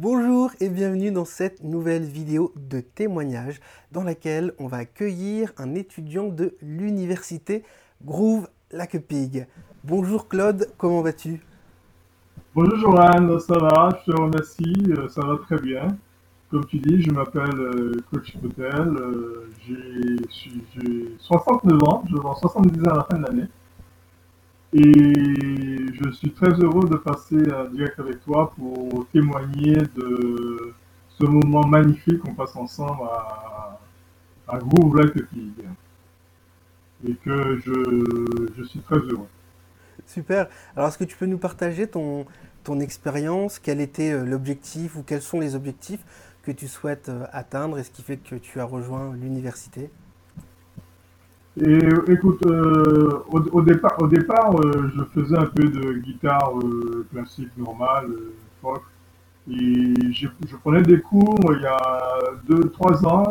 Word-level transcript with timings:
Bonjour 0.00 0.50
et 0.58 0.70
bienvenue 0.70 1.12
dans 1.12 1.24
cette 1.24 1.62
nouvelle 1.62 2.02
vidéo 2.02 2.52
de 2.56 2.80
témoignage 2.80 3.60
dans 3.92 4.02
laquelle 4.02 4.52
on 4.58 4.66
va 4.66 4.78
accueillir 4.78 5.52
un 5.56 5.76
étudiant 5.76 6.26
de 6.26 6.56
l'université 6.60 7.62
Groove 8.04 8.48
Lacquepig. 8.72 9.46
Bonjour 9.84 10.26
Claude, 10.26 10.68
comment 10.78 11.00
vas-tu? 11.00 11.40
Bonjour 12.56 12.76
Johan, 12.76 13.38
ça 13.38 13.56
va, 13.56 13.90
je 14.04 14.10
te 14.10 14.20
remercie, 14.20 14.74
euh, 14.98 15.06
ça 15.06 15.20
va 15.20 15.38
très 15.46 15.60
bien. 15.60 15.86
Comme 16.50 16.66
tu 16.66 16.78
dis, 16.78 17.00
je 17.00 17.12
m'appelle 17.12 17.56
euh, 17.56 17.92
Coach 18.10 18.36
Potel, 18.38 18.96
euh, 18.96 19.48
j'ai 19.64 21.16
69 21.20 21.82
ans, 21.84 22.02
je 22.08 22.14
vais 22.14 22.18
avoir 22.18 22.36
70 22.38 22.80
ans 22.80 22.90
à 22.90 22.96
la 22.96 23.04
fin 23.04 23.18
de 23.18 23.26
l'année. 23.26 23.48
Et 24.76 24.80
je 24.82 26.10
suis 26.10 26.32
très 26.32 26.50
heureux 26.50 26.88
de 26.88 26.96
passer 26.96 27.36
en 27.52 27.66
direct 27.66 27.96
avec 28.00 28.20
toi 28.24 28.52
pour 28.56 29.06
témoigner 29.12 29.76
de 29.94 30.74
ce 31.16 31.24
moment 31.24 31.64
magnifique 31.64 32.18
qu'on 32.18 32.34
passe 32.34 32.56
ensemble 32.56 33.02
à, 33.04 33.78
à 34.48 34.58
Groove 34.58 34.96
Like 34.96 35.14
Et 37.06 37.14
que 37.24 37.60
je, 37.64 38.50
je, 38.58 38.64
suis 38.64 38.80
très 38.80 38.98
heureux. 38.98 39.28
Super. 40.06 40.48
Alors, 40.74 40.88
est-ce 40.88 40.98
que 40.98 41.04
tu 41.04 41.16
peux 41.16 41.26
nous 41.26 41.38
partager 41.38 41.86
ton, 41.86 42.26
ton 42.64 42.80
expérience? 42.80 43.60
Quel 43.60 43.80
était 43.80 44.10
euh, 44.10 44.24
l'objectif 44.24 44.96
ou 44.96 45.04
quels 45.04 45.22
sont 45.22 45.38
les 45.38 45.54
objectifs 45.54 46.04
que 46.42 46.50
tu 46.50 46.66
souhaites 46.66 47.10
euh, 47.10 47.26
atteindre 47.30 47.78
et 47.78 47.84
ce 47.84 47.92
qui 47.92 48.02
fait 48.02 48.16
que 48.16 48.34
tu 48.34 48.58
as 48.58 48.64
rejoint 48.64 49.14
l'université? 49.14 49.88
Et 51.56 51.78
écoute, 52.08 52.44
euh, 52.46 53.22
au, 53.28 53.62
départ, 53.62 53.94
au 54.00 54.08
départ 54.08 54.56
euh, 54.56 54.90
je 54.96 55.04
faisais 55.20 55.38
un 55.38 55.46
peu 55.46 55.62
de 55.62 55.92
guitare 56.00 56.52
euh, 56.58 57.06
classique 57.12 57.56
normale, 57.56 58.08
folk. 58.60 58.82
Et 59.48 59.94
je, 60.12 60.26
prenais 60.62 60.82
des 60.82 61.00
cours 61.00 61.38
il 61.50 61.62
y 61.62 61.66
a 61.66 62.08
2-3 62.48 63.06
ans 63.06 63.28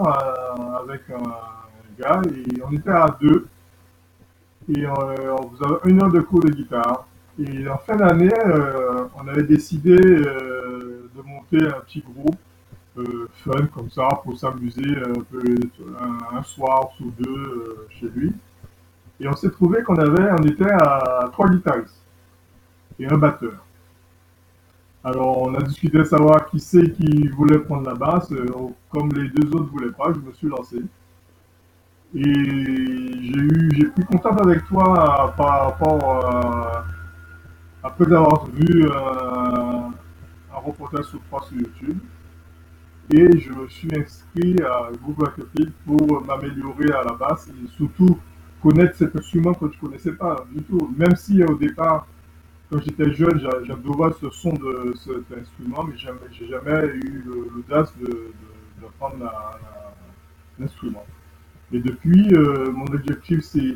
avec 0.81 1.01
un 1.09 2.01
gars 2.01 2.21
et 2.29 2.61
on 2.65 2.71
était 2.71 2.91
à 2.91 3.17
deux. 3.19 3.47
Et 4.69 4.87
on 4.87 5.49
faisait 5.49 5.89
une 5.91 6.01
heure 6.01 6.11
de 6.11 6.21
cours 6.21 6.41
de 6.41 6.51
guitare. 6.51 7.07
Et 7.37 7.67
en 7.67 7.79
fin 7.79 7.97
d'année, 7.97 8.31
on 9.15 9.27
avait 9.27 9.43
décidé 9.43 9.95
de 9.97 11.21
monter 11.25 11.65
un 11.65 11.81
petit 11.81 12.01
groupe 12.01 12.35
euh, 12.35 12.52
fun 12.95 13.67
comme 13.73 13.89
ça 13.89 14.07
pour 14.23 14.37
s'amuser 14.37 14.97
un 14.97 15.21
peu 15.21 15.41
un, 16.31 16.43
soir 16.43 16.89
ou 17.01 17.11
deux 17.17 17.29
euh, 17.29 17.87
chez 17.89 18.07
lui. 18.09 18.31
Et 19.19 19.27
on 19.27 19.35
s'est 19.35 19.49
trouvé 19.49 19.83
qu'on 19.83 19.95
avait, 19.95 20.31
on 20.31 20.43
était 20.43 20.71
à 20.71 21.29
trois 21.31 21.47
guitaristes 21.47 22.03
et 22.99 23.07
un 23.07 23.17
batteur. 23.17 23.65
Alors 25.03 25.41
on 25.41 25.53
a 25.55 25.61
discuté 25.61 25.97
de 25.97 26.03
savoir 26.03 26.49
qui 26.49 26.59
c'est 26.59 26.91
qui 26.91 27.27
voulait 27.29 27.59
prendre 27.59 27.87
la 27.87 27.95
basse. 27.95 28.31
Euh, 28.31 28.45
comme 28.89 29.09
les 29.13 29.29
deux 29.29 29.47
autres 29.55 29.71
voulaient 29.71 29.91
pas, 29.91 30.13
je 30.13 30.19
me 30.19 30.31
suis 30.33 30.47
lancé. 30.47 30.77
Et 32.15 32.23
j'ai 32.23 33.39
eu, 33.39 33.71
j'ai 33.75 33.85
pris 33.87 34.05
contact 34.05 34.39
avec 34.39 34.65
toi 34.67 35.33
par 35.35 35.65
rapport 35.65 36.25
à, 36.25 36.85
après 37.83 38.05
avoir 38.13 38.45
vu 38.45 38.87
un 38.93 39.91
reportage 40.59 41.05
sur 41.05 41.19
toi 41.23 41.43
sur 41.47 41.57
YouTube 41.57 41.97
et 43.11 43.39
je 43.39 43.51
me 43.51 43.67
suis 43.67 43.89
inscrit 43.95 44.55
à 44.61 44.89
Google 45.01 45.27
Academy 45.27 45.71
pour 45.85 46.25
m'améliorer 46.25 46.91
à 46.91 47.03
la 47.03 47.13
basse 47.13 47.49
et 47.49 47.67
surtout 47.75 48.17
connaître 48.61 48.95
cet 48.95 49.15
instrument 49.15 49.53
que 49.53 49.67
je 49.69 49.75
ne 49.75 49.81
connaissais 49.81 50.13
pas 50.13 50.45
du 50.51 50.63
tout. 50.63 50.93
Même 50.97 51.15
si 51.15 51.43
au 51.43 51.55
départ, 51.55 52.07
quand 52.71 52.79
j'étais 52.81 53.11
jeune, 53.13 53.39
j'adorais 53.65 54.13
ce 54.19 54.29
son 54.29 54.53
de 54.53 54.93
cet 54.95 55.37
instrument, 55.37 55.83
mais 55.83 55.97
je 55.97 56.07
n'ai 56.09 56.49
jamais 56.49 56.85
eu 56.95 57.23
l'audace 57.25 57.93
d'apprendre 58.81 59.17
de, 59.17 60.61
l'instrument. 60.63 61.05
Et 61.71 61.79
depuis, 61.79 62.33
euh, 62.33 62.71
mon 62.71 62.85
objectif, 62.85 63.41
c'est 63.41 63.73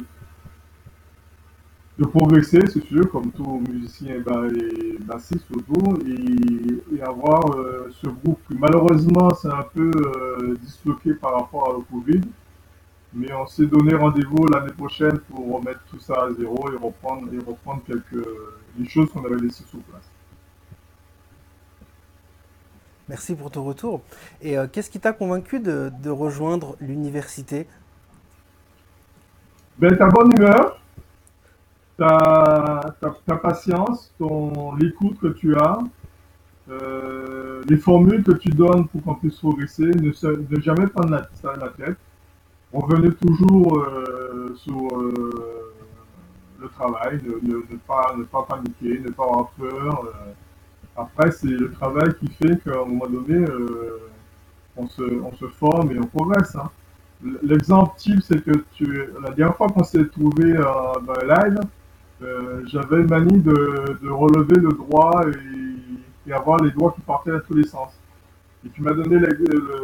de 1.99 2.05
progresser, 2.05 2.59
c'est 2.67 2.83
sûr, 2.85 3.09
comme 3.11 3.31
tout 3.31 3.63
musicien 3.67 4.15
et 4.15 4.97
bassiste 4.99 5.45
surtout, 5.52 5.97
et, 6.05 6.95
et 6.95 7.02
avoir 7.02 7.55
euh, 7.55 7.89
ce 7.91 8.08
groupe 8.08 8.39
malheureusement 8.49 9.33
c'est 9.33 9.49
un 9.49 9.65
peu 9.73 9.89
euh, 9.95 10.55
disloqué 10.61 11.15
par 11.15 11.33
rapport 11.33 11.69
à 11.69 11.73
le 11.73 11.83
Covid, 11.91 12.21
mais 13.13 13.33
on 13.33 13.47
s'est 13.47 13.65
donné 13.65 13.95
rendez-vous 13.95 14.45
l'année 14.53 14.73
prochaine 14.73 15.17
pour 15.30 15.55
remettre 15.55 15.80
tout 15.89 15.99
ça 15.99 16.25
à 16.25 16.33
zéro 16.33 16.69
et 16.71 16.75
reprendre, 16.77 17.33
et 17.33 17.39
reprendre 17.39 17.81
quelques 17.86 18.27
les 18.77 18.87
choses 18.87 19.09
qu'on 19.11 19.25
avait 19.25 19.37
laissées 19.37 19.63
sur 19.63 19.80
place. 19.80 20.03
Merci 23.09 23.36
pour 23.36 23.49
ton 23.49 23.63
retour. 23.63 24.02
Et 24.41 24.57
euh, 24.57 24.67
qu'est-ce 24.71 24.89
qui 24.89 24.99
t'a 24.99 25.13
convaincu 25.13 25.59
de, 25.59 25.91
de 26.03 26.09
rejoindre 26.09 26.75
l'université? 26.81 27.65
Ben, 29.80 29.95
Ta 29.97 30.07
bonne 30.07 30.31
humeur, 30.37 30.80
ta, 31.97 32.95
ta, 33.25 33.35
patience, 33.35 34.13
ton, 34.19 34.75
l'écoute 34.75 35.19
que 35.19 35.27
tu 35.27 35.55
as, 35.55 35.80
euh, 36.69 37.63
les 37.67 37.77
formules 37.77 38.23
que 38.23 38.33
tu 38.33 38.49
donnes 38.49 38.87
pour 38.87 39.02
qu'on 39.03 39.15
puisse 39.15 39.37
progresser, 39.37 39.85
ne, 39.85 40.11
jamais 40.59 40.87
prendre 40.87 41.11
la, 41.11 41.27
ça 41.33 41.53
la 41.55 41.69
tête. 41.69 41.97
Revenez 42.71 43.13
toujours 43.13 43.80
euh, 43.80 44.53
sur 44.57 44.97
euh, 44.97 45.73
le 46.59 46.67
travail, 46.69 47.19
ne, 47.23 47.55
ne, 47.55 47.77
pas, 47.87 48.13
ne 48.17 48.23
pas 48.23 48.43
paniquer, 48.43 48.99
ne 48.99 49.09
pas 49.09 49.23
avoir 49.23 49.49
peur. 49.52 50.13
Après, 50.95 51.31
c'est 51.31 51.47
le 51.47 51.71
travail 51.71 52.13
qui 52.19 52.27
fait 52.27 52.61
qu'à 52.63 52.81
un 52.81 52.86
moment 52.86 53.07
donné, 53.07 53.45
on, 54.75 54.87
se, 54.87 55.03
on 55.03 55.31
se 55.36 55.45
forme 55.47 55.91
et 55.91 55.99
on 55.99 56.05
progresse. 56.05 56.55
Hein. 56.55 56.69
L'exemple 57.43 57.93
type, 57.97 58.21
c'est 58.21 58.43
que 58.43 58.63
tu, 58.73 58.86
la 59.23 59.31
dernière 59.31 59.55
fois 59.55 59.67
qu'on 59.69 59.83
s'est 59.83 60.07
trouvé 60.07 60.53
dans 60.53 61.13
un 61.13 61.43
live, 61.43 61.59
j'avais 62.20 63.02
une 63.02 63.10
manie 63.10 63.39
de, 63.39 63.98
de, 64.02 64.10
relever 64.10 64.60
le 64.60 64.70
droit 64.70 65.22
et, 65.28 66.30
et, 66.30 66.33
avoir 66.33 66.61
les 66.64 66.72
doigts 66.72 66.94
qui 66.94 67.02
partaient 67.02 67.32
à 67.32 67.39
tous 67.39 67.54
les 67.54 67.67
sens. 67.67 67.92
Et 68.66 68.70
tu 68.70 68.82
m'as 68.82 68.94
donné 68.94 69.20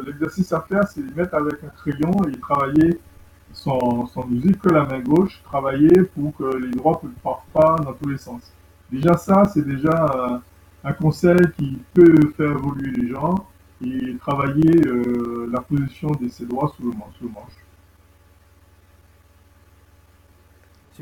l'exercice 0.05 0.51
à 0.51 0.61
faire, 0.61 0.87
c'est 0.87 1.01
mettre 1.15 1.35
avec 1.35 1.63
un 1.63 1.69
crayon 1.69 2.11
et 2.27 2.39
travailler 2.39 2.99
sans, 3.53 4.07
sans 4.07 4.25
musique 4.25 4.59
que 4.59 4.69
la 4.69 4.85
main 4.85 4.99
gauche, 4.99 5.41
travailler 5.43 6.03
pour 6.15 6.35
que 6.35 6.57
les 6.57 6.71
doigts 6.71 6.99
ne 7.03 7.09
partent 7.21 7.47
pas 7.53 7.75
dans 7.83 7.93
tous 7.93 8.09
les 8.09 8.17
sens. 8.17 8.51
Déjà 8.91 9.15
ça, 9.15 9.45
c'est 9.45 9.65
déjà 9.65 10.41
un, 10.83 10.93
conseil 10.93 11.39
qui 11.57 11.79
peut 11.93 12.15
faire 12.35 12.51
évoluer 12.51 12.91
les 12.91 13.09
gens 13.09 13.47
et 13.85 14.15
travailler 14.19 14.85
euh, 14.87 15.49
la 15.51 15.61
position 15.61 16.09
de 16.09 16.27
ses 16.29 16.45
le, 16.45 16.49
sous 16.49 16.83
le 16.83 17.29
manche. 17.29 17.63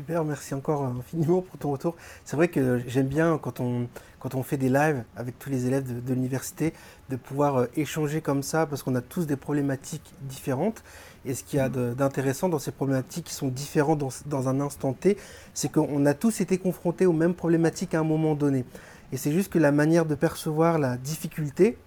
Super, 0.02 0.24
merci 0.24 0.52
encore 0.52 0.82
infiniment 0.82 1.42
pour 1.42 1.58
ton 1.60 1.70
retour. 1.70 1.94
C'est 2.24 2.34
vrai 2.34 2.48
que 2.48 2.82
j'aime 2.88 3.06
bien 3.06 3.38
quand 3.40 3.60
on, 3.60 3.86
quand 4.18 4.34
on 4.34 4.42
fait 4.42 4.56
des 4.56 4.68
lives 4.68 5.04
avec 5.16 5.38
tous 5.38 5.48
les 5.48 5.66
élèves 5.66 6.04
de, 6.04 6.12
l'université, 6.12 6.72
de 7.08 7.14
pouvoir 7.14 7.56
euh, 7.56 7.66
échanger 7.76 8.20
comme 8.20 8.42
ça, 8.42 8.66
parce 8.66 8.82
qu'on 8.82 8.96
a 8.96 9.00
tous 9.00 9.28
des 9.28 9.36
problématiques 9.36 10.12
différentes. 10.22 10.82
Et 11.24 11.34
ce 11.34 11.44
qu'il 11.44 11.58
y 11.58 11.62
a 11.62 11.68
d'intéressant 11.68 12.48
dans 12.48 12.58
ces 12.58 12.72
problématiques 12.72 13.26
qui 13.26 13.34
sont 13.34 13.46
différentes 13.46 14.00
dans, 14.00 14.08
dans 14.26 14.48
un 14.48 14.60
instant 14.60 14.92
T, 14.92 15.16
c'est 15.54 15.70
qu'on 15.70 16.04
a 16.04 16.14
tous 16.14 16.40
été 16.40 16.58
confrontés 16.58 17.06
aux 17.06 17.12
mêmes 17.12 17.34
problématiques 17.34 17.94
à 17.94 18.00
un 18.00 18.04
moment 18.04 18.34
donné. 18.34 18.64
Et 19.12 19.16
c'est 19.16 19.30
juste 19.30 19.52
que 19.52 19.60
la 19.60 19.70
manière 19.70 20.04
de 20.04 20.16
percevoir 20.16 20.80
la 20.80 20.96
difficulté, 20.96 21.78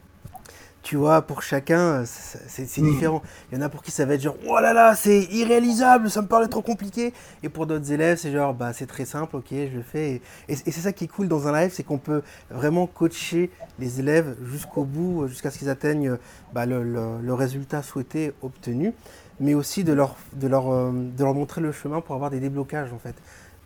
tu 0.85 0.97
vois, 0.97 1.23
pour 1.23 1.41
chacun, 1.41 2.03
c'est 2.05 2.77
hmm. 2.79 2.91
différent. 2.91 3.23
Il 3.51 3.57
y 3.57 3.57
en 3.59 3.65
a 3.65 3.69
pour 3.69 3.81
qui 3.81 3.89
ça 3.89 4.05
va 4.05 4.13
être 4.13 4.21
genre, 4.21 4.37
oh 4.47 4.59
là 4.59 4.71
là, 4.71 4.93
c'est 4.95 5.23
irréalisable, 5.31 6.11
ça 6.11 6.21
me 6.21 6.27
paraît 6.27 6.47
trop 6.47 6.61
compliqué. 6.61 7.11
Et 7.41 7.49
pour 7.49 7.65
d'autres 7.65 7.91
élèves, 7.91 8.19
c'est 8.19 8.31
genre, 8.31 8.53
bah, 8.53 8.71
c'est 8.71 8.85
très 8.85 9.03
simple, 9.03 9.35
ok, 9.35 9.47
je 9.49 9.77
le 9.77 9.81
fais. 9.81 10.21
Et, 10.47 10.55
c'est 10.55 10.71
ça 10.71 10.93
qui 10.93 11.05
est 11.05 11.07
cool 11.07 11.27
dans 11.27 11.47
un 11.47 11.59
live, 11.59 11.71
c'est 11.73 11.81
qu'on 11.81 11.97
peut 11.97 12.21
vraiment 12.51 12.85
coacher 12.85 13.49
les 13.79 13.99
élèves 13.99 14.37
jusqu'au 14.45 14.83
bout, 14.83 15.27
jusqu'à 15.27 15.49
ce 15.49 15.57
qu'ils 15.57 15.69
atteignent 15.71 16.17
bah, 16.53 16.67
le, 16.67 16.83
le, 16.83 17.33
résultat 17.33 17.81
souhaité, 17.81 18.33
obtenu, 18.43 18.93
mais 19.39 19.55
aussi 19.55 19.83
de 19.83 19.91
leur, 19.91 20.15
de, 20.33 20.47
leur, 20.47 20.71
euh, 20.71 20.91
de 20.93 21.23
leur 21.23 21.33
montrer 21.33 21.61
le 21.61 21.71
chemin 21.71 21.99
pour 21.99 22.13
avoir 22.13 22.29
des 22.29 22.39
déblocages, 22.39 22.93
en 22.93 22.99
fait 22.99 23.15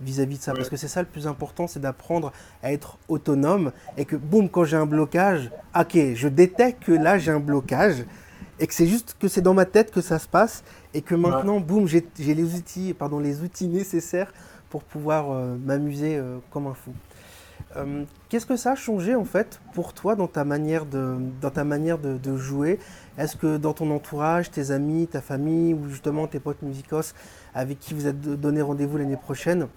vis-à-vis 0.02 0.38
de 0.38 0.44
ça. 0.44 0.54
Parce 0.54 0.70
que 0.70 0.78
c'est 0.78 0.88
ça 0.88 1.02
le 1.02 1.08
plus 1.08 1.28
important, 1.28 1.68
c'est 1.68 1.80
d'apprendre 1.80 2.32
à 2.64 2.72
être 2.72 2.98
autonome 3.08 3.72
et 3.98 4.06
que, 4.06 4.16
boum, 4.16 4.50
quand 4.50 4.64
j'ai 4.64 4.78
un 4.78 4.86
blocage, 4.86 5.52
ok, 5.78 5.98
je 6.14 6.28
détecte 6.28 6.84
que 6.84 6.92
là 6.92 7.18
j'ai 7.18 7.32
un 7.32 7.40
blocage 7.40 8.06
et 8.60 8.68
que 8.68 8.74
c'est 8.74 8.88
juste 8.88 9.16
que 9.20 9.28
c'est 9.28 9.42
dans 9.42 9.54
ma 9.54 9.66
tête 9.66 9.92
que 9.92 10.02
ça 10.02 10.20
se 10.20 10.28
passe 10.28 10.64
et 10.94 11.02
que 11.02 11.16
maintenant, 11.16 11.60
boum, 11.60 11.88
j'ai 11.88 12.04
les 12.18 12.56
outils, 12.56 12.94
pardon, 12.94 13.20
les 13.20 13.42
outils 13.42 13.68
nécessaires 13.68 14.34
pour 14.70 14.84
pouvoir 14.84 15.32
euh, 15.32 15.56
m'amuser 15.64 16.18
euh, 16.18 16.38
comme 16.52 16.68
un 16.68 16.74
fou. 16.74 16.92
Euh, 17.76 18.04
qu'est-ce 18.30 18.46
que 18.46 18.56
ça 18.56 18.72
a 18.72 18.76
changé 18.76 19.16
en 19.16 19.26
fait 19.26 19.60
pour 19.74 19.94
toi 19.94 20.16
dans 20.16 20.28
ta 20.28 20.44
manière 20.44 20.86
de, 20.86 21.18
dans 21.40 21.52
ta 21.52 21.64
manière 21.64 22.00
de, 22.00 22.18
de 22.18 22.38
jouer? 22.38 22.80
Est-ce 23.18 23.36
que 23.36 23.58
dans 23.58 23.74
ton 23.74 23.92
entourage, 23.92 24.50
tes 24.50 24.72
amis, 24.72 25.08
ta 25.08 25.22
famille 25.22 25.74
ou 25.74 25.88
justement 25.88 26.26
tes 26.28 26.40
potes 26.40 26.62
musicos 26.62 27.14
avec 27.54 27.80
qui 27.80 27.94
vous 27.94 28.08
êtes 28.08 28.20
donné 28.20 28.62
rendez-vous 28.62 28.98
l'année 28.98 29.18
prochaine, 29.18 29.68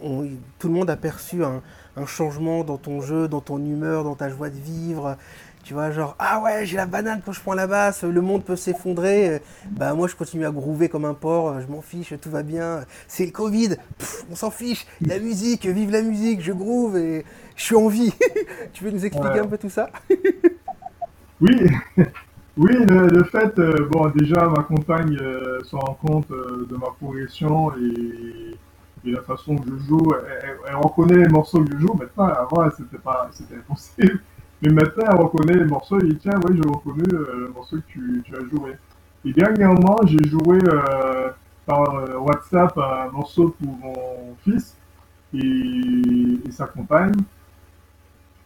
tout 0.00 0.68
le 0.68 0.74
monde 0.74 0.90
a 0.90 0.96
perçu 0.96 1.42
un, 1.44 1.62
changement 2.06 2.64
dans 2.64 2.78
ton 2.78 3.00
jeu, 3.00 3.28
dans 3.28 3.40
ton 3.40 3.58
humeur, 3.58 4.04
dans 4.04 4.14
ta 4.14 4.28
joie 4.28 4.50
de 4.50 4.58
vivre. 4.58 5.16
Tu 5.64 5.74
vois, 5.74 5.92
genre, 5.92 6.16
ah 6.18 6.40
ouais, 6.40 6.66
j'ai 6.66 6.76
la 6.76 6.86
banane 6.86 7.20
quand 7.24 7.30
je 7.30 7.40
prends 7.40 7.54
la 7.54 7.68
basse, 7.68 8.02
le 8.02 8.20
monde 8.20 8.44
peut 8.44 8.56
s'effondrer. 8.56 9.40
Bah, 9.70 9.94
moi, 9.94 10.08
je 10.08 10.16
continue 10.16 10.44
à 10.44 10.50
groover 10.50 10.88
comme 10.88 11.04
un 11.04 11.14
porc, 11.14 11.60
je 11.60 11.68
m'en 11.68 11.82
fiche, 11.82 12.12
tout 12.20 12.30
va 12.30 12.42
bien. 12.42 12.84
C'est 13.06 13.26
le 13.26 13.30
Covid, 13.30 13.76
on 14.30 14.34
s'en 14.34 14.50
fiche. 14.50 14.86
La 15.06 15.20
musique, 15.20 15.66
vive 15.66 15.92
la 15.92 16.02
musique, 16.02 16.40
je 16.40 16.52
groove 16.52 16.96
et 16.96 17.24
je 17.54 17.62
suis 17.62 17.76
en 17.76 17.86
vie. 17.86 18.12
tu 18.72 18.82
veux 18.82 18.90
nous 18.90 19.06
expliquer 19.06 19.38
un 19.38 19.46
peu 19.46 19.58
tout 19.58 19.70
ça? 19.70 19.90
Oui, 21.42 21.56
oui, 22.56 22.72
le, 22.88 23.24
fait, 23.24 23.58
euh, 23.58 23.88
bon, 23.90 24.08
déjà, 24.14 24.46
ma 24.46 24.62
compagne 24.62 25.18
euh, 25.20 25.58
se 25.64 25.74
rend 25.74 25.94
compte 25.94 26.30
euh, 26.30 26.66
de 26.70 26.76
ma 26.76 26.86
progression 27.00 27.72
et, 27.72 28.51
la 29.10 29.22
façon 29.22 29.56
que 29.56 29.68
je 29.70 29.88
joue. 29.88 30.12
Elle, 30.68 30.76
reconnaît 30.76 31.16
les 31.16 31.28
morceaux 31.28 31.62
que 31.64 31.72
je 31.72 31.78
joue. 31.78 31.94
Maintenant, 31.94 32.26
avant, 32.26 32.70
c'était 32.76 32.98
pas, 32.98 33.28
c'était 33.32 33.56
impossible. 33.56 34.20
Mais 34.62 34.70
maintenant, 34.70 35.04
elle 35.10 35.20
reconnaît 35.20 35.54
les 35.54 35.64
morceaux 35.64 35.98
et 35.98 36.04
dit, 36.04 36.16
tiens, 36.18 36.38
oui, 36.48 36.60
je 36.62 36.68
reconnais 36.68 37.08
le 37.10 37.52
morceau 37.52 37.76
que 37.76 37.82
tu, 37.88 38.22
as 38.32 38.56
joué. 38.56 38.76
Et 39.24 39.32
dernièrement, 39.32 39.98
j'ai 40.04 40.24
joué 40.28 40.58
par 41.66 42.22
WhatsApp 42.22 42.78
un 42.78 43.10
morceau 43.10 43.54
pour 43.60 43.76
mon 43.78 44.36
fils 44.44 44.76
et, 45.34 46.38
et 46.46 46.50
sa 46.52 46.66
compagne. 46.66 47.14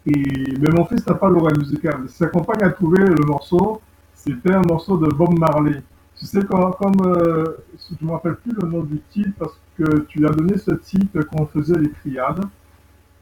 Et, 0.07 0.13
mais 0.59 0.71
mon 0.73 0.87
fils 0.87 1.07
n'a 1.07 1.15
pas 1.15 1.29
l'oreille 1.29 1.59
musicale. 1.59 2.09
Sa 2.09 2.29
compagne 2.29 2.63
a 2.63 2.71
trouvé 2.71 3.05
le 3.05 3.27
morceau 3.27 3.83
c'était 4.27 4.55
un 4.55 4.63
morceau 4.63 4.97
de 4.97 5.07
Bob 5.15 5.39
Marley. 5.39 5.83
Tu 6.19 6.25
sais, 6.25 6.43
comme, 6.45 6.73
comme 6.75 7.07
euh, 7.07 7.45
je 7.91 7.95
ne 8.01 8.09
me 8.09 8.13
rappelle 8.13 8.37
plus 8.37 8.53
le 8.53 8.67
nom 8.69 8.83
du 8.83 9.01
titre 9.11 9.33
parce 9.39 9.59
que 9.77 10.01
tu 10.09 10.27
as 10.27 10.31
donné 10.31 10.57
ce 10.57 10.73
titre 10.73 11.21
quand 11.31 11.43
on 11.43 11.47
faisait 11.47 11.79
les 11.79 11.91
triades. 11.91 12.45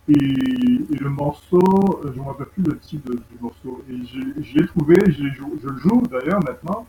Et, 0.09 0.15
le 0.15 1.09
morceau, 1.09 1.61
je 2.05 2.11
ne 2.11 2.23
me 2.23 2.29
rappelle 2.29 2.47
plus 2.47 2.63
le 2.63 2.79
titre 2.79 3.11
du 3.11 3.39
morceau. 3.41 3.83
Et 3.91 3.97
j'ai 4.43 4.67
trouvé, 4.67 4.95
je 5.09 5.69
le 5.69 5.79
joue 5.79 6.03
d'ailleurs 6.11 6.41
maintenant. 6.45 6.87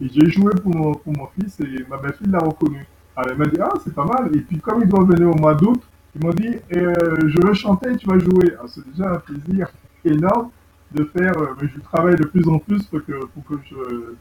Et 0.00 0.08
j'ai 0.08 0.30
joué 0.30 0.52
pour 0.62 0.74
mon, 0.74 1.26
fils 1.38 1.58
et 1.60 1.84
ma 1.90 1.96
belle-fille 1.96 2.30
l'a 2.30 2.38
reconnu. 2.38 2.86
Elle 3.16 3.36
m'a 3.36 3.46
dit, 3.46 3.58
ah, 3.60 3.72
c'est 3.82 3.94
pas 3.94 4.04
mal. 4.04 4.30
Et 4.36 4.40
puis 4.40 4.58
comme 4.58 4.82
ils 4.82 4.88
doivent 4.88 5.10
venir 5.10 5.28
au 5.28 5.34
mois 5.34 5.54
d'août, 5.54 5.82
ils 6.14 6.24
m'ont 6.24 6.32
dit, 6.32 6.56
euh, 6.76 6.94
je 7.26 7.46
veux 7.46 7.54
chanter, 7.54 7.96
tu 7.96 8.06
vas 8.06 8.18
jouer. 8.18 8.54
Ah, 8.60 8.66
c'est 8.68 8.88
déjà 8.90 9.12
un 9.12 9.18
plaisir 9.18 9.68
énorme 10.04 10.50
de 10.92 11.04
faire, 11.04 11.36
euh, 11.38 11.54
mais 11.60 11.68
je 11.74 11.80
travaille 11.80 12.16
de 12.16 12.26
plus 12.26 12.48
en 12.48 12.58
plus 12.58 12.82
pour 12.84 13.04
que, 13.04 13.26
pour 13.26 13.44
que 13.44 13.54
je 13.68 13.74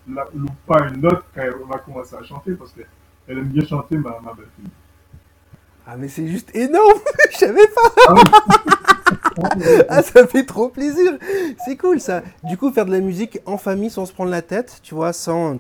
ne 0.08 0.42
loupe 0.42 0.52
pas 0.66 0.88
une 0.88 1.02
note 1.02 1.24
quand 1.34 1.42
elle 1.42 1.56
va 1.70 1.80
commencer 1.80 2.16
à 2.16 2.24
chanter, 2.24 2.54
parce 2.54 2.74
qu'elle 2.74 3.38
aime 3.38 3.48
bien 3.48 3.66
chanter, 3.66 3.98
ma, 3.98 4.20
ma 4.24 4.34
belle-fille. 4.34 4.72
Ah, 5.86 5.96
mais 5.98 6.10
c'est 6.10 6.28
juste 6.28 6.54
énorme! 6.54 7.00
Je 7.32 7.38
savais 7.38 7.68
pas! 7.68 8.06
Ah, 8.10 9.50
ah, 9.90 10.02
ça 10.02 10.28
fait 10.28 10.44
trop 10.44 10.68
plaisir! 10.68 11.18
C'est 11.66 11.78
cool, 11.78 12.02
ça! 12.02 12.24
Du 12.44 12.58
coup, 12.58 12.72
faire 12.72 12.86
de 12.86 12.92
la 12.92 13.00
musique 13.00 13.40
en 13.46 13.58
famille 13.58 13.90
sans 13.90 14.06
se 14.06 14.12
prendre 14.12 14.32
la 14.32 14.42
tête, 14.42 14.82
tu 14.84 14.94
vois, 14.94 15.14
sans 15.14 15.60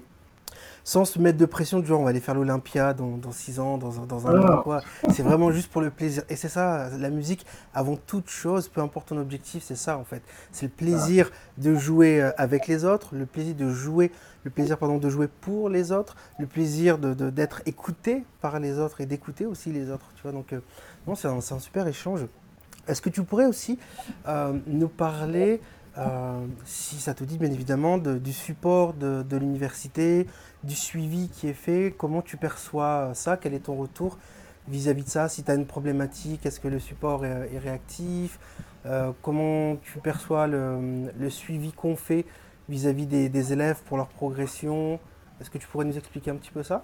sans 0.87 1.03
se 1.03 1.19
mettre 1.19 1.37
de 1.37 1.45
pression 1.45 1.79
du 1.79 1.85
genre 1.85 1.99
on 1.99 2.05
va 2.05 2.11
aller 2.11 2.21
faire 2.21 2.33
l'Olympia 2.33 2.93
dans, 2.93 3.17
dans 3.17 3.33
six 3.33 3.59
ans, 3.59 3.77
dans, 3.77 4.05
dans 4.05 4.27
un 4.27 4.41
an, 4.41 4.61
quoi. 4.61 4.81
C'est 5.11 5.21
vraiment 5.21 5.51
juste 5.51 5.69
pour 5.69 5.81
le 5.81 5.89
plaisir. 5.89 6.23
Et 6.29 6.37
c'est 6.37 6.47
ça, 6.47 6.89
la 6.97 7.09
musique, 7.09 7.45
avant 7.73 7.97
toute 7.97 8.29
chose, 8.29 8.69
peu 8.69 8.79
importe 8.79 9.09
ton 9.09 9.17
objectif, 9.17 9.63
c'est 9.65 9.75
ça 9.75 9.97
en 9.97 10.05
fait. 10.05 10.21
C'est 10.53 10.67
le 10.67 10.71
plaisir 10.71 11.29
de 11.57 11.75
jouer 11.75 12.21
euh, 12.21 12.31
avec 12.37 12.67
les 12.67 12.85
autres, 12.85 13.15
le 13.15 13.25
plaisir 13.25 13.53
de 13.53 13.69
jouer, 13.69 14.13
le 14.45 14.49
plaisir 14.49 14.77
pardon, 14.77 14.97
de 14.97 15.09
jouer 15.09 15.27
pour 15.27 15.67
les 15.67 15.91
autres, 15.91 16.15
le 16.39 16.45
plaisir 16.47 16.97
d'être 16.99 17.17
de, 17.17 17.29
d'être 17.31 17.61
écouté 17.65 18.23
par 18.39 18.57
les 18.61 18.79
autres 18.79 19.01
et 19.01 19.05
d'écouter 19.05 19.45
aussi 19.45 19.73
les 19.73 19.91
autres. 19.91 20.09
Tu 20.15 20.21
vois, 20.23 20.31
donc 20.31 20.53
euh, 20.53 20.61
non, 21.05 21.15
c'est 21.15 21.27
un, 21.27 21.39
un, 21.39 21.59
super 21.59 21.85
échange. 21.87 22.21
Est-ce 22.87 23.01
que 23.01 23.09
tu 23.09 23.23
pourrais 23.23 23.47
aussi 23.47 23.77
euh, 24.29 24.53
nous 24.67 24.87
parler 24.87 25.59
si 26.63 26.97
ça 26.97 27.15
te 27.15 27.23
dit 27.23 27.39
bien 27.39 27.51
évidemment, 27.51 27.97
du 27.97 28.31
support 28.31 28.93
de, 28.93 29.23
de 29.23 29.35
l'université, 29.35 30.27
du 30.67 30.75
suivi 30.75 31.29
qui 31.29 31.47
est 31.47 31.53
fait, 31.53 31.95
comment 31.97 32.21
tu 32.21 32.37
perçois 32.37 33.11
ça, 33.13 33.37
quel 33.37 33.53
est 33.53 33.65
ton 33.65 33.75
retour 33.75 34.17
vis-à-vis 34.67 35.03
de 35.03 35.09
ça, 35.09 35.29
si 35.29 35.43
tu 35.43 35.51
as 35.51 35.55
une 35.55 35.65
problématique, 35.65 36.45
est-ce 36.45 36.59
que 36.59 36.67
le 36.67 36.79
support 36.79 37.25
est, 37.25 37.57
réactif, 37.57 38.37
euh, 38.85 39.11
comment 39.21 39.77
tu 39.77 39.99
perçois 39.99 40.47
le, 40.47 41.29
suivi 41.29 41.71
qu'on 41.71 41.95
fait 41.95 42.25
vis-à-vis 42.69 43.05
des, 43.07 43.53
élèves 43.53 43.81
pour 43.85 43.97
leur 43.97 44.09
progression, 44.09 44.99
est-ce 45.39 45.49
que 45.49 45.57
tu 45.57 45.67
pourrais 45.67 45.85
nous 45.85 45.97
expliquer 45.97 46.31
un 46.31 46.35
petit 46.35 46.51
peu 46.51 46.63
ça? 46.63 46.83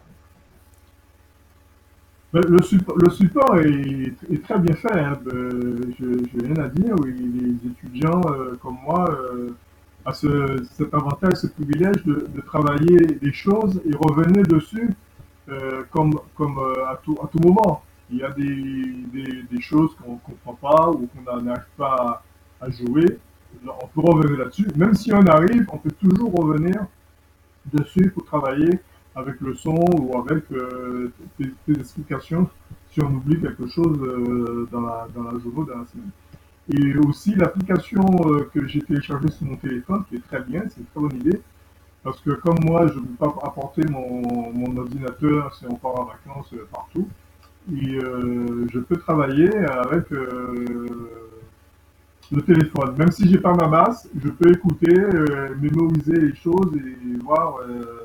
Le, 2.32 2.62
support, 2.64 3.60
est, 3.60 4.44
très 4.44 4.58
bien 4.58 4.74
fait, 4.74 5.00
hein. 5.00 5.20
euh, 5.28 5.82
je 6.00 6.06
n'ai 6.06 6.54
rien 6.54 6.64
à 6.64 6.70
dire, 6.70 6.96
les 7.06 7.70
étudiants 7.70 8.22
euh, 8.26 8.58
comme 8.60 8.78
moi 8.84 9.08
à 10.06 10.14
ce, 10.14 10.64
cet 10.72 10.94
avantage, 10.94 11.34
ce 11.36 11.48
privilège 11.48 12.04
de, 12.06 12.28
de, 12.34 12.42
travailler 12.42 12.98
des 13.22 13.32
choses 13.32 13.82
et 13.86 13.96
revenir 13.96 14.44
dessus 14.44 14.90
euh, 15.50 15.84
comme, 15.92 16.14
comme 16.36 16.58
euh, 16.58 16.88
à, 16.88 17.00
tout, 17.04 17.18
à 17.24 17.28
tout 17.28 17.40
moment. 17.40 17.84
Il 18.12 18.18
y 18.18 18.24
a 18.24 18.32
des, 18.32 18.44
des, 19.14 19.44
des 19.50 19.62
choses 19.62 19.96
qu'on 19.96 20.14
ne 20.14 20.20
comprend 20.20 20.56
pas 20.56 20.90
ou 20.90 21.08
qu'on 21.08 21.42
n'arrive 21.42 21.64
pas 21.78 22.24
à, 22.60 22.70
jouer. 22.70 23.20
On 23.66 23.88
peut 23.88 24.02
revenir 24.02 24.40
là-dessus. 24.40 24.68
Même 24.76 24.94
si 24.94 25.14
on 25.14 25.26
arrive, 25.26 25.66
on 25.72 25.78
peut 25.78 25.92
toujours 25.92 26.34
revenir 26.34 26.86
dessus 27.74 28.12
pour 28.12 28.26
travailler 28.26 28.80
avec 29.16 29.40
le 29.42 29.54
son 29.56 29.76
ou 30.00 30.18
avec 30.18 30.44
euh, 30.52 31.12
des, 31.40 31.80
explications 31.80 32.50
si 32.92 33.02
on 33.02 33.08
oublie 33.08 33.40
quelque 33.40 33.68
chose 33.68 33.98
euh, 34.02 34.68
dans, 34.72 34.82
la, 34.82 35.08
dans 35.16 35.24
la 35.24 35.40
journée, 35.40 35.72
dans 35.72 35.80
la 35.80 35.86
semaine. 35.86 36.12
Et 36.70 36.96
aussi 36.98 37.36
l'application 37.36 38.06
euh, 38.26 38.50
que 38.54 38.66
j'ai 38.68 38.82
téléchargée 38.82 39.30
sur 39.32 39.46
mon 39.46 39.58
téléphone, 39.58 40.04
qui 40.08 40.16
est 40.16 40.26
très 40.28 40.42
bien, 40.42 40.64
c'est 40.70 40.80
une 40.80 40.86
très 40.86 41.02
bonne 41.02 41.16
idée. 41.18 41.42
Parce 42.04 42.22
que 42.22 42.32
comme 42.32 42.60
moi, 42.64 42.88
je 42.88 43.00
ne 43.00 43.06
peux 43.06 43.16
pas 43.16 43.34
apporter 43.44 43.84
mon, 43.88 44.78
ordinateur 44.78 45.54
si 45.56 45.66
on 45.68 45.76
part 45.76 46.00
en 46.00 46.06
vacances 46.06 46.54
euh, 46.54 46.68
partout. 46.72 47.08
Et 47.72 47.98
euh, 47.98 48.68
je 48.74 48.80
peux 48.80 48.98
travailler 48.98 49.50
avec 49.56 50.10
le 50.10 51.22
téléphone. 52.46 52.96
Même 52.98 53.12
si 53.12 53.30
j'ai 53.30 53.38
pas 53.38 53.54
ma 53.54 53.68
basse, 53.68 54.10
je 54.22 54.30
peux 54.30 54.52
écouter, 54.52 54.94
mémoriser 55.62 56.20
les 56.20 56.36
choses 56.36 56.76
et 56.76 57.18
voir 57.24 57.60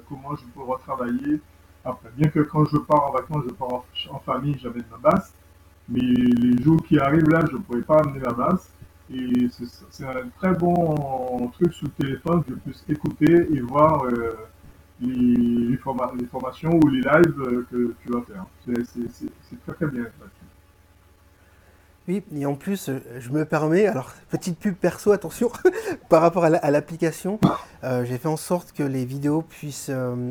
comment 0.08 0.36
je 0.36 0.44
peux 0.54 0.60
retravailler 0.60 1.40
après. 1.84 2.10
Bien 2.16 2.28
que 2.28 2.40
quand 2.40 2.64
je 2.66 2.76
pars 2.76 3.08
en 3.08 3.12
vacances, 3.12 3.44
je 3.48 3.54
pars 3.54 3.84
en, 4.10 4.18
famille, 4.20 4.56
j'avais 4.62 4.82
ma 4.92 5.10
basse. 5.10 5.32
Mais 5.88 6.00
les 6.00 6.62
jours 6.62 6.82
qui 6.86 6.98
arrivent 6.98 7.30
là, 7.30 7.44
je 7.50 7.56
ne 7.56 7.62
pourrais 7.62 7.82
pas 7.82 7.98
amener 7.98 8.20
la 8.20 8.32
basse. 8.32 8.70
Et 9.14 9.48
c'est 9.90 10.04
un 10.04 10.28
très 10.38 10.52
bon 10.52 11.50
truc 11.54 11.72
sur 11.72 11.86
le 11.86 12.04
téléphone 12.04 12.42
je 12.46 12.54
puisse 12.54 12.84
écouter 12.90 13.48
et 13.54 13.60
voir 13.60 14.04
euh, 14.04 14.36
les, 15.00 15.78
formations 15.78 16.78
ou 16.82 16.88
les 16.88 17.00
lives 17.00 17.40
euh, 17.40 17.66
que 17.70 17.94
tu 18.02 18.12
vas 18.12 18.20
faire. 18.22 18.44
C'est 18.66 19.64
très 19.66 19.72
très 19.72 19.86
bien 19.86 20.04
Oui, 22.06 22.22
et 22.36 22.44
en 22.44 22.54
plus, 22.54 22.90
euh, 22.90 22.98
je 23.18 23.30
me 23.30 23.46
permets, 23.46 23.86
alors 23.86 24.12
petite 24.30 24.58
pub 24.58 24.74
perso, 24.74 25.12
attention, 25.12 25.50
par 26.10 26.20
rapport 26.20 26.44
à 26.44 26.70
l'application, 26.70 27.40
j'ai 27.82 28.18
fait 28.18 28.28
en 28.28 28.36
sorte 28.36 28.72
que 28.72 28.82
les 28.82 29.06
vidéos 29.06 29.40
puissent 29.40 29.90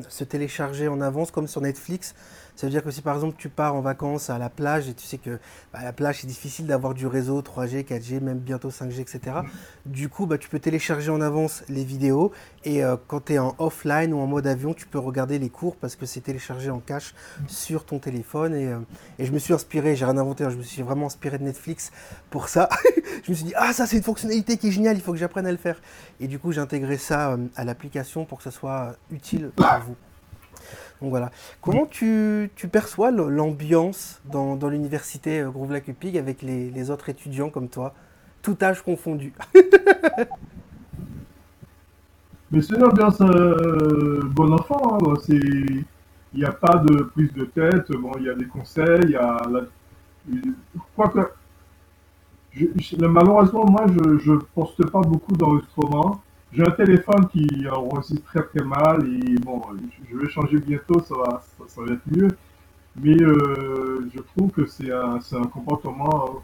se 0.09 0.23
télécharger 0.23 0.87
en 0.87 1.01
avance 1.01 1.31
comme 1.31 1.47
sur 1.47 1.61
Netflix. 1.61 2.13
Ça 2.57 2.65
veut 2.65 2.71
dire 2.71 2.83
que 2.83 2.89
si 2.89 3.03
par 3.03 3.13
exemple 3.13 3.35
tu 3.37 3.49
pars 3.49 3.75
en 3.75 3.81
vacances 3.81 4.31
à 4.31 4.39
la 4.39 4.49
plage 4.49 4.89
et 4.89 4.95
tu 4.95 5.05
sais 5.05 5.19
que 5.19 5.39
bah, 5.71 5.79
à 5.79 5.83
la 5.83 5.93
plage 5.93 6.21
c'est 6.21 6.27
difficile 6.27 6.65
d'avoir 6.65 6.95
du 6.95 7.05
réseau 7.05 7.39
3G, 7.41 7.85
4G, 7.85 8.19
même 8.19 8.39
bientôt 8.39 8.69
5G, 8.69 9.01
etc. 9.01 9.37
Du 9.85 10.09
coup, 10.09 10.25
bah, 10.25 10.39
tu 10.39 10.49
peux 10.49 10.57
télécharger 10.57 11.11
en 11.11 11.21
avance 11.21 11.63
les 11.69 11.83
vidéos 11.83 12.31
et 12.63 12.83
euh, 12.83 12.97
quand 13.07 13.25
tu 13.25 13.33
es 13.33 13.37
en 13.37 13.53
offline 13.59 14.11
ou 14.11 14.17
en 14.17 14.25
mode 14.25 14.47
avion, 14.47 14.73
tu 14.73 14.87
peux 14.87 14.97
regarder 14.97 15.37
les 15.37 15.49
cours 15.49 15.75
parce 15.75 15.95
que 15.95 16.07
c'est 16.07 16.21
téléchargé 16.21 16.71
en 16.71 16.79
cache 16.79 17.13
sur 17.47 17.85
ton 17.85 17.99
téléphone. 17.99 18.55
Et, 18.55 18.65
euh, 18.65 18.79
et 19.19 19.25
je 19.25 19.31
me 19.31 19.37
suis 19.37 19.53
inspiré, 19.53 19.95
j'ai 19.95 20.05
rien 20.05 20.17
inventé, 20.17 20.43
hein, 20.43 20.49
je 20.49 20.57
me 20.57 20.63
suis 20.63 20.81
vraiment 20.81 21.05
inspiré 21.05 21.37
de 21.37 21.43
Netflix 21.43 21.91
pour 22.31 22.49
ça. 22.49 22.69
je 23.23 23.29
me 23.29 23.35
suis 23.35 23.45
dit, 23.45 23.53
ah 23.55 23.71
ça 23.71 23.85
c'est 23.85 23.97
une 23.97 24.03
fonctionnalité 24.03 24.57
qui 24.57 24.69
est 24.69 24.71
géniale, 24.71 24.97
il 24.97 25.03
faut 25.03 25.11
que 25.11 25.19
j'apprenne 25.19 25.45
à 25.45 25.51
le 25.51 25.57
faire. 25.57 25.79
Et 26.19 26.27
du 26.27 26.39
coup, 26.39 26.51
j'ai 26.51 26.61
intégré 26.61 26.97
ça 26.97 27.33
euh, 27.33 27.37
à 27.55 27.63
l'application 27.63 28.25
pour 28.25 28.39
que 28.39 28.43
ça 28.43 28.51
soit 28.51 28.95
utile 29.11 29.51
pour 29.55 29.67
vous. 29.85 29.95
Donc 31.01 31.09
voilà. 31.11 31.31
Comment 31.61 31.85
tu, 31.85 32.49
perçois 32.71 33.11
l'ambiance 33.11 34.21
dans, 34.25 34.57
l'université 34.69 35.41
euh, 35.41 35.49
Groove 35.49 35.73
Lac 35.73 35.87
Upig 35.87 36.17
avec 36.17 36.41
les, 36.41 36.91
autres 36.91 37.09
étudiants 37.09 37.49
comme 37.49 37.69
toi, 37.69 37.93
tout 38.41 38.57
âge 38.61 38.81
confondu? 38.81 39.33
Mais 42.51 42.61
c'est 42.61 42.75
une 42.75 42.85
ambiance 42.85 43.19
euh, 43.19 44.21
bon 44.23 44.53
enfant. 44.53 44.97
Hein. 45.01 45.15
Il 45.29 45.83
n'y 46.33 46.45
a 46.45 46.51
pas 46.51 46.77
de 46.77 47.03
prise 47.03 47.33
de 47.33 47.43
tête. 47.45 47.91
Bon, 47.91 48.11
il 48.17 48.23
y 48.25 48.29
a 48.29 48.35
des 48.35 48.45
conseils. 48.45 49.01
Il 49.03 49.11
y 49.11 49.15
a 49.17 49.41
Quoique, 50.95 51.19
malheureusement, 52.99 53.65
moi, 53.65 53.85
je 53.87 54.31
ne 54.31 54.37
poste 54.55 54.85
pas 54.89 55.01
beaucoup 55.01 55.33
d'enregistrements. 55.33 56.21
J'ai 56.53 56.63
un 56.63 56.71
téléphone 56.71 57.27
qui 57.27 57.67
enregistre 57.69 58.23
très 58.23 58.43
très 58.43 58.63
mal 58.63 59.05
et 59.05 59.35
bon, 59.39 59.61
je 60.09 60.17
vais 60.17 60.29
changer 60.29 60.59
bientôt, 60.59 61.01
ça 61.01 61.15
va, 61.15 61.43
ça, 61.67 61.81
va 61.81 61.93
être 61.93 62.07
mieux. 62.09 62.29
Mais 62.95 63.21
euh, 63.21 64.09
je 64.13 64.19
trouve 64.21 64.51
que 64.51 64.65
c'est 64.65 64.91
un, 64.91 65.19
un, 65.33 65.47
comportement 65.47 66.41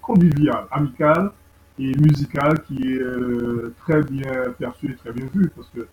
convivial, 0.00 0.66
amical. 0.70 1.32
et 1.78 1.92
musical 1.96 2.62
qui 2.62 2.94
est 2.94 3.76
très 3.84 4.02
bien 4.02 4.32
perçu 4.58 4.92
et 4.92 4.96
très 4.96 5.12
bien 5.12 5.26
vu 5.34 5.50
parce 5.54 5.68
que 5.68 5.86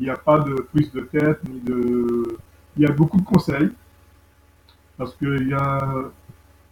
il 0.00 0.04
n'y 0.04 0.10
a 0.10 0.16
pas 0.16 0.40
de 0.40 0.54
prise 0.72 0.90
de 0.92 1.00
tête 1.00 1.40
ni 1.48 1.60
de 1.60 2.38
il 2.76 2.82
y 2.82 2.86
a 2.86 2.92
beaucoup 2.92 3.20
de 3.20 3.24
conseils 3.24 3.70
parce 4.96 5.14
qu'il 5.14 5.48
y 5.48 5.54
a 5.54 5.78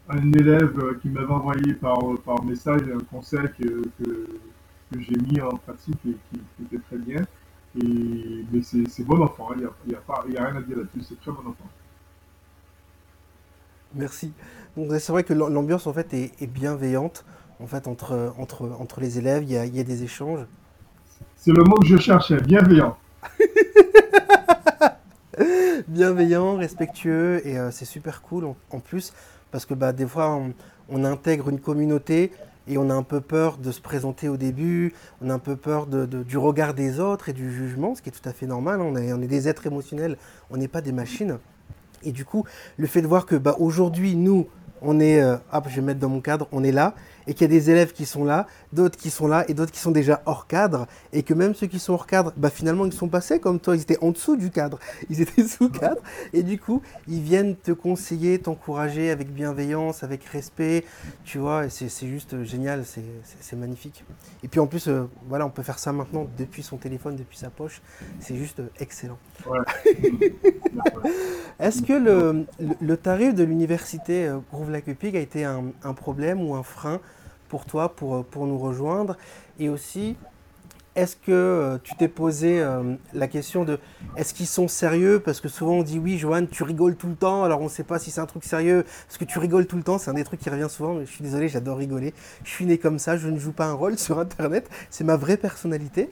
un 0.08 0.32
élève 0.32 0.98
qui 1.00 1.08
m'avait 1.08 1.32
envoyé 1.32 1.74
par, 1.74 1.98
par 2.24 2.44
message 2.44 2.82
un 2.94 3.04
conseil 3.04 3.48
que, 3.58 3.82
que, 3.98 4.26
j'ai 4.92 5.16
mis 5.16 5.40
en 5.40 5.56
pratique 5.56 5.98
et 6.06 6.16
qui, 6.30 6.64
était 6.64 6.82
très 6.84 6.98
bien. 6.98 7.22
Et, 7.80 8.44
mais 8.50 8.62
c'est 8.62 9.04
bon 9.04 9.22
enfant, 9.22 9.50
il 9.54 9.68
n'y 9.88 9.94
a, 9.94 9.98
a, 10.08 10.18
a, 10.18 10.22
rien 10.22 10.56
à 10.56 10.62
dire 10.62 10.78
là-dessus, 10.78 11.06
c'est 11.08 11.20
très 11.20 11.30
bon 11.30 11.50
enfant. 11.50 11.68
Merci. 13.94 14.32
Donc 14.76 14.90
c'est 14.98 15.12
vrai 15.12 15.24
que 15.24 15.32
l'ambiance 15.32 15.86
en 15.86 15.92
fait 15.92 16.12
est, 16.14 16.46
bienveillante 16.46 17.24
en 17.60 17.66
fait 17.66 17.88
entre, 17.88 18.34
entre, 18.38 18.70
entre 18.78 19.00
les 19.00 19.18
élèves, 19.18 19.44
il 19.44 19.52
y 19.52 19.56
a, 19.56 19.64
y 19.64 19.80
a 19.80 19.84
des 19.84 20.02
échanges. 20.02 20.46
C'est 21.36 21.52
le 21.52 21.62
mot 21.64 21.76
que 21.76 21.86
je 21.86 21.96
cherchais, 21.96 22.40
bienveillant. 22.40 22.96
bienveillant, 25.88 26.56
respectueux 26.56 27.46
et 27.46 27.58
euh, 27.58 27.70
c'est 27.70 27.84
super 27.84 28.22
cool 28.22 28.54
en, 28.70 28.80
plus 28.80 29.12
parce 29.50 29.64
que 29.64 29.74
bah, 29.74 29.92
des 29.92 30.06
fois 30.06 30.40
on, 30.88 31.04
intègre 31.04 31.48
une 31.48 31.60
communauté 31.60 32.32
et 32.68 32.78
on 32.78 32.90
a 32.90 32.94
un 32.94 33.02
peu 33.02 33.20
peur 33.20 33.58
de 33.58 33.70
se 33.70 33.80
présenter 33.80 34.28
au 34.28 34.36
début, 34.36 34.92
on 35.20 35.30
a 35.30 35.34
un 35.34 35.38
peu 35.38 35.56
peur 35.56 35.86
du 35.86 36.38
regard 36.38 36.74
des 36.74 37.00
autres 37.00 37.28
et 37.28 37.32
du 37.32 37.52
jugement, 37.52 37.94
ce 37.94 38.02
qui 38.02 38.08
est 38.08 38.12
tout 38.12 38.28
à 38.28 38.32
fait 38.32 38.46
normal. 38.46 38.80
Hein. 38.80 38.86
On, 38.86 38.96
est, 38.96 39.12
on 39.12 39.22
est 39.22 39.26
des 39.28 39.48
êtres 39.48 39.66
émotionnels, 39.66 40.16
on 40.50 40.56
n'est 40.56 40.68
pas 40.68 40.80
des 40.80 40.92
machines. 40.92 41.38
Et 42.02 42.12
du 42.12 42.24
coup, 42.24 42.44
le 42.76 42.86
fait 42.86 43.02
de 43.02 43.06
voir 43.06 43.26
que 43.26 43.36
bah, 43.36 43.56
aujourd'hui, 43.58 44.16
nous, 44.16 44.46
on 44.82 45.00
est, 45.00 45.20
euh, 45.20 45.36
hop, 45.52 45.66
je 45.68 45.76
vais 45.76 45.82
mettre 45.82 46.00
dans 46.00 46.08
mon 46.08 46.20
cadre, 46.20 46.48
on 46.52 46.62
est 46.62 46.72
là, 46.72 46.94
et 47.26 47.34
qu'il 47.34 47.42
y 47.42 47.44
a 47.44 47.48
des 47.48 47.70
élèves 47.70 47.92
qui 47.92 48.06
sont 48.06 48.24
là, 48.24 48.46
d'autres 48.72 48.96
qui 48.96 49.10
sont 49.10 49.26
là, 49.26 49.44
et 49.48 49.54
d'autres 49.54 49.72
qui 49.72 49.80
sont 49.80 49.90
déjà 49.90 50.22
hors 50.26 50.46
cadre, 50.46 50.86
et 51.12 51.22
que 51.22 51.34
même 51.34 51.54
ceux 51.54 51.66
qui 51.66 51.78
sont 51.78 51.92
hors 51.92 52.06
cadre, 52.06 52.32
bah 52.36 52.50
finalement 52.50 52.86
ils 52.86 52.92
sont 52.92 53.08
passés 53.08 53.40
comme 53.40 53.60
toi, 53.60 53.76
ils 53.76 53.82
étaient 53.82 54.02
en 54.02 54.10
dessous 54.10 54.36
du 54.36 54.50
cadre, 54.50 54.78
ils 55.10 55.20
étaient 55.20 55.44
sous 55.44 55.68
cadre, 55.68 56.00
et 56.32 56.42
du 56.42 56.58
coup 56.58 56.82
ils 57.08 57.20
viennent 57.20 57.56
te 57.56 57.72
conseiller, 57.72 58.38
t'encourager 58.38 59.10
avec 59.10 59.32
bienveillance, 59.32 60.02
avec 60.02 60.24
respect, 60.24 60.84
tu 61.24 61.38
vois, 61.38 61.66
et 61.66 61.70
c'est 61.70 62.06
juste 62.06 62.42
génial, 62.44 62.84
c'est 62.84 63.56
magnifique. 63.56 64.04
Et 64.42 64.48
puis 64.48 64.60
en 64.60 64.66
plus, 64.66 64.88
euh, 64.88 65.04
voilà, 65.28 65.46
on 65.46 65.50
peut 65.50 65.62
faire 65.62 65.78
ça 65.78 65.92
maintenant 65.92 66.26
depuis 66.38 66.62
son 66.62 66.76
téléphone, 66.76 67.16
depuis 67.16 67.38
sa 67.38 67.50
poche, 67.50 67.82
c'est 68.20 68.36
juste 68.36 68.60
euh, 68.60 68.68
excellent. 68.80 69.18
Est-ce 71.58 71.82
que 71.82 71.92
le, 71.92 72.46
le, 72.80 72.96
tarif 72.96 73.34
de 73.34 73.44
l'université 73.44 74.26
euh, 74.26 74.38
Groove-Lac-Upig 74.52 75.16
a 75.16 75.20
été 75.20 75.44
un, 75.44 75.72
un 75.82 75.94
problème 75.94 76.40
ou 76.42 76.54
un 76.54 76.62
frein 76.62 77.00
pour 77.48 77.64
toi 77.64 77.88
pour, 77.94 78.24
pour 78.24 78.46
nous 78.46 78.58
rejoindre. 78.58 79.16
Et 79.58 79.68
aussi, 79.68 80.16
est-ce 80.96 81.14
que 81.14 81.30
euh, 81.30 81.78
tu 81.82 81.94
t'es 81.94 82.08
posé 82.08 82.60
euh, 82.60 82.94
la 83.12 83.28
question 83.28 83.64
de 83.64 83.78
est-ce 84.16 84.32
qu'ils 84.32 84.46
sont 84.46 84.66
sérieux? 84.66 85.20
Parce 85.20 85.40
que 85.42 85.48
souvent 85.48 85.74
on 85.74 85.82
dit 85.82 85.98
oui, 85.98 86.16
Johan, 86.16 86.46
tu 86.50 86.62
rigoles 86.62 86.96
tout 86.96 87.08
le 87.08 87.14
temps, 87.14 87.44
alors 87.44 87.60
on 87.60 87.64
ne 87.64 87.68
sait 87.68 87.84
pas 87.84 87.98
si 87.98 88.10
c'est 88.10 88.20
un 88.20 88.26
truc 88.26 88.44
sérieux. 88.44 88.84
Parce 89.06 89.18
que 89.18 89.24
tu 89.24 89.38
rigoles 89.38 89.66
tout 89.66 89.76
le 89.76 89.82
temps, 89.82 89.98
c'est 89.98 90.10
un 90.10 90.14
des 90.14 90.24
trucs 90.24 90.40
qui 90.40 90.48
revient 90.48 90.68
souvent, 90.70 90.94
mais 90.94 91.04
je 91.04 91.10
suis 91.10 91.22
désolé, 91.22 91.48
j'adore 91.48 91.76
rigoler. 91.76 92.14
Je 92.44 92.50
suis 92.50 92.64
né 92.64 92.78
comme 92.78 92.98
ça, 92.98 93.18
je 93.18 93.28
ne 93.28 93.38
joue 93.38 93.52
pas 93.52 93.66
un 93.66 93.74
rôle 93.74 93.98
sur 94.06 94.18
Internet, 94.18 94.70
c'est 94.90 95.04
ma 95.04 95.16
vraie 95.16 95.36
personnalité. 95.36 96.08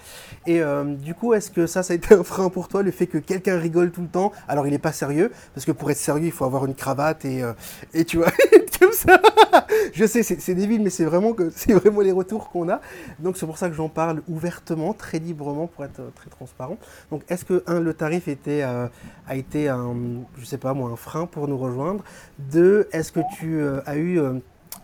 Et 0.46 0.60
euh, 0.60 0.84
du 0.84 1.14
coup, 1.14 1.32
est-ce 1.32 1.50
que 1.50 1.66
ça, 1.66 1.82
ça 1.82 1.94
a 1.94 1.96
été 1.96 2.14
un 2.14 2.22
frein 2.22 2.50
pour 2.50 2.68
toi, 2.68 2.82
le 2.82 2.90
fait 2.90 3.06
que 3.06 3.18
quelqu'un 3.18 3.58
rigole 3.58 3.90
tout 3.90 4.02
le 4.02 4.08
temps? 4.08 4.32
Alors 4.48 4.66
il 4.66 4.70
n'est 4.70 4.78
pas 4.78 4.92
sérieux, 4.92 5.32
parce 5.54 5.64
que 5.64 5.72
pour 5.72 5.90
être 5.90 5.96
sérieux, 5.96 6.26
il 6.26 6.32
faut 6.32 6.44
avoir 6.44 6.66
une 6.66 6.74
cravate 6.74 7.24
et, 7.24 8.04
tu 8.04 8.18
vois, 8.18 8.30
comme 8.80 8.92
ça. 8.92 9.20
je 9.94 10.04
sais, 10.04 10.22
c'est 10.22 10.54
débile, 10.54 10.82
mais 10.82 10.90
c'est 10.90 11.04
vraiment 11.04 11.34
les 12.02 12.12
retours 12.12 12.50
qu'on 12.50 12.68
a. 12.68 12.82
Donc 13.18 13.38
c'est 13.38 13.46
pour 13.46 13.56
ça 13.56 13.70
que 13.70 13.74
j'en 13.74 13.88
parle 13.88 14.22
ouvertement 14.28 14.73
très 14.92 15.18
librement 15.18 15.66
pour 15.66 15.84
être 15.84 16.02
très 16.14 16.30
transparent. 16.30 16.78
Donc 17.10 17.22
est-ce 17.28 17.44
que, 17.44 17.62
un, 17.66 17.80
le 17.80 17.94
tarif 17.94 18.28
était, 18.28 18.62
euh, 18.62 18.88
a 19.26 19.36
été 19.36 19.68
un, 19.68 19.94
je 20.36 20.44
sais 20.44 20.58
pas 20.58 20.74
moi, 20.74 20.90
un 20.90 20.96
frein 20.96 21.26
pour 21.26 21.48
nous 21.48 21.58
rejoindre? 21.58 22.04
Deux, 22.38 22.88
est-ce 22.92 23.12
que 23.12 23.20
tu 23.36 23.60
euh, 23.60 23.80
as 23.86 23.96
eu 23.96 24.18
euh, 24.18 24.34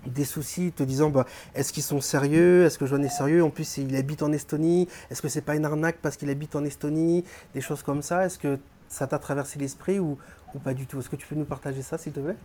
des 0.06 0.24
soucis 0.24 0.72
te 0.72 0.82
disant 0.82 1.10
bah, 1.10 1.26
est-ce 1.54 1.72
qu'ils 1.72 1.82
sont 1.82 2.00
sérieux? 2.00 2.64
Est-ce 2.64 2.78
que 2.78 2.86
Joanne 2.86 3.04
est 3.04 3.08
sérieux? 3.08 3.44
En 3.44 3.50
plus, 3.50 3.76
il 3.78 3.94
habite 3.96 4.22
en 4.22 4.32
Estonie. 4.32 4.88
Est-ce 5.10 5.20
que 5.20 5.28
c'est 5.28 5.42
pas 5.42 5.56
une 5.56 5.64
arnaque 5.64 5.98
parce 6.00 6.16
qu'il 6.16 6.30
habite 6.30 6.56
en 6.56 6.64
Estonie? 6.64 7.24
Des 7.54 7.60
choses 7.60 7.82
comme 7.82 8.02
ça. 8.02 8.24
Est-ce 8.24 8.38
que 8.38 8.58
ça 8.88 9.06
t'a 9.06 9.18
traversé 9.18 9.58
l'esprit 9.58 9.98
ou, 9.98 10.18
ou 10.54 10.58
pas 10.58 10.74
du 10.74 10.86
tout? 10.86 10.98
Est-ce 11.00 11.10
que 11.10 11.16
tu 11.16 11.26
peux 11.26 11.36
nous 11.36 11.44
partager 11.44 11.82
ça, 11.82 11.98
s'il 11.98 12.12
te 12.12 12.20
plaît? 12.20 12.36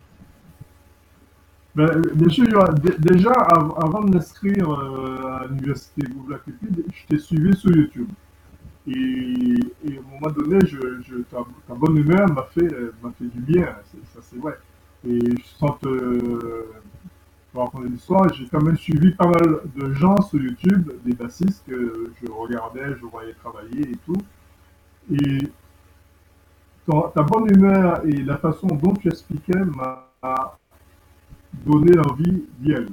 Ben, 1.76 2.02
bien 2.14 2.30
sûr, 2.30 2.74
déjà, 3.00 3.34
avant 3.34 4.02
de 4.04 4.16
m'inscrire 4.16 4.72
euh, 4.72 5.42
à 5.42 5.48
l'université 5.48 6.04
Google 6.04 6.40
je 6.94 7.06
t'ai 7.08 7.20
suivi 7.20 7.54
sur 7.56 7.76
YouTube. 7.76 8.08
Et, 8.88 8.92
et, 8.92 9.98
à 9.98 10.00
un 10.00 10.14
moment 10.14 10.32
donné, 10.32 10.60
ta, 11.30 11.74
bonne 11.74 11.98
humeur 11.98 12.30
m'a 12.30 12.44
fait, 12.44 12.70
m'a 13.04 13.12
fait 13.12 13.26
du 13.26 13.42
bien, 13.42 13.76
ça 14.14 14.20
c'est 14.22 14.38
vrai. 14.38 14.58
Et 15.06 15.20
je 15.20 15.46
sens 15.60 15.76
euh, 15.86 16.72
pour 17.52 17.66
raconter 17.66 17.90
l'histoire, 17.90 18.34
j'ai 18.34 18.48
quand 18.48 18.64
même 18.64 18.78
suivi 18.78 19.12
pas 19.12 19.28
mal 19.28 19.60
de 19.76 19.94
gens 19.96 20.22
sur 20.22 20.42
YouTube, 20.42 20.92
des 21.04 21.14
bassistes 21.14 21.64
que 21.68 22.12
je 22.22 22.32
regardais, 22.32 22.96
je 23.02 23.06
voyais 23.06 23.34
travailler 23.34 23.92
et 23.92 23.98
tout. 24.06 24.22
Et 25.12 25.40
ta 26.88 27.24
bonne 27.24 27.54
humeur 27.54 28.06
et 28.06 28.24
la 28.24 28.38
façon 28.38 28.68
dont 28.68 28.94
tu 28.94 29.10
expliquais 29.10 29.60
m'a 29.76 30.10
donner 31.66 31.94
l'envie 31.94 32.44
d'y 32.60 32.74
aller. 32.74 32.88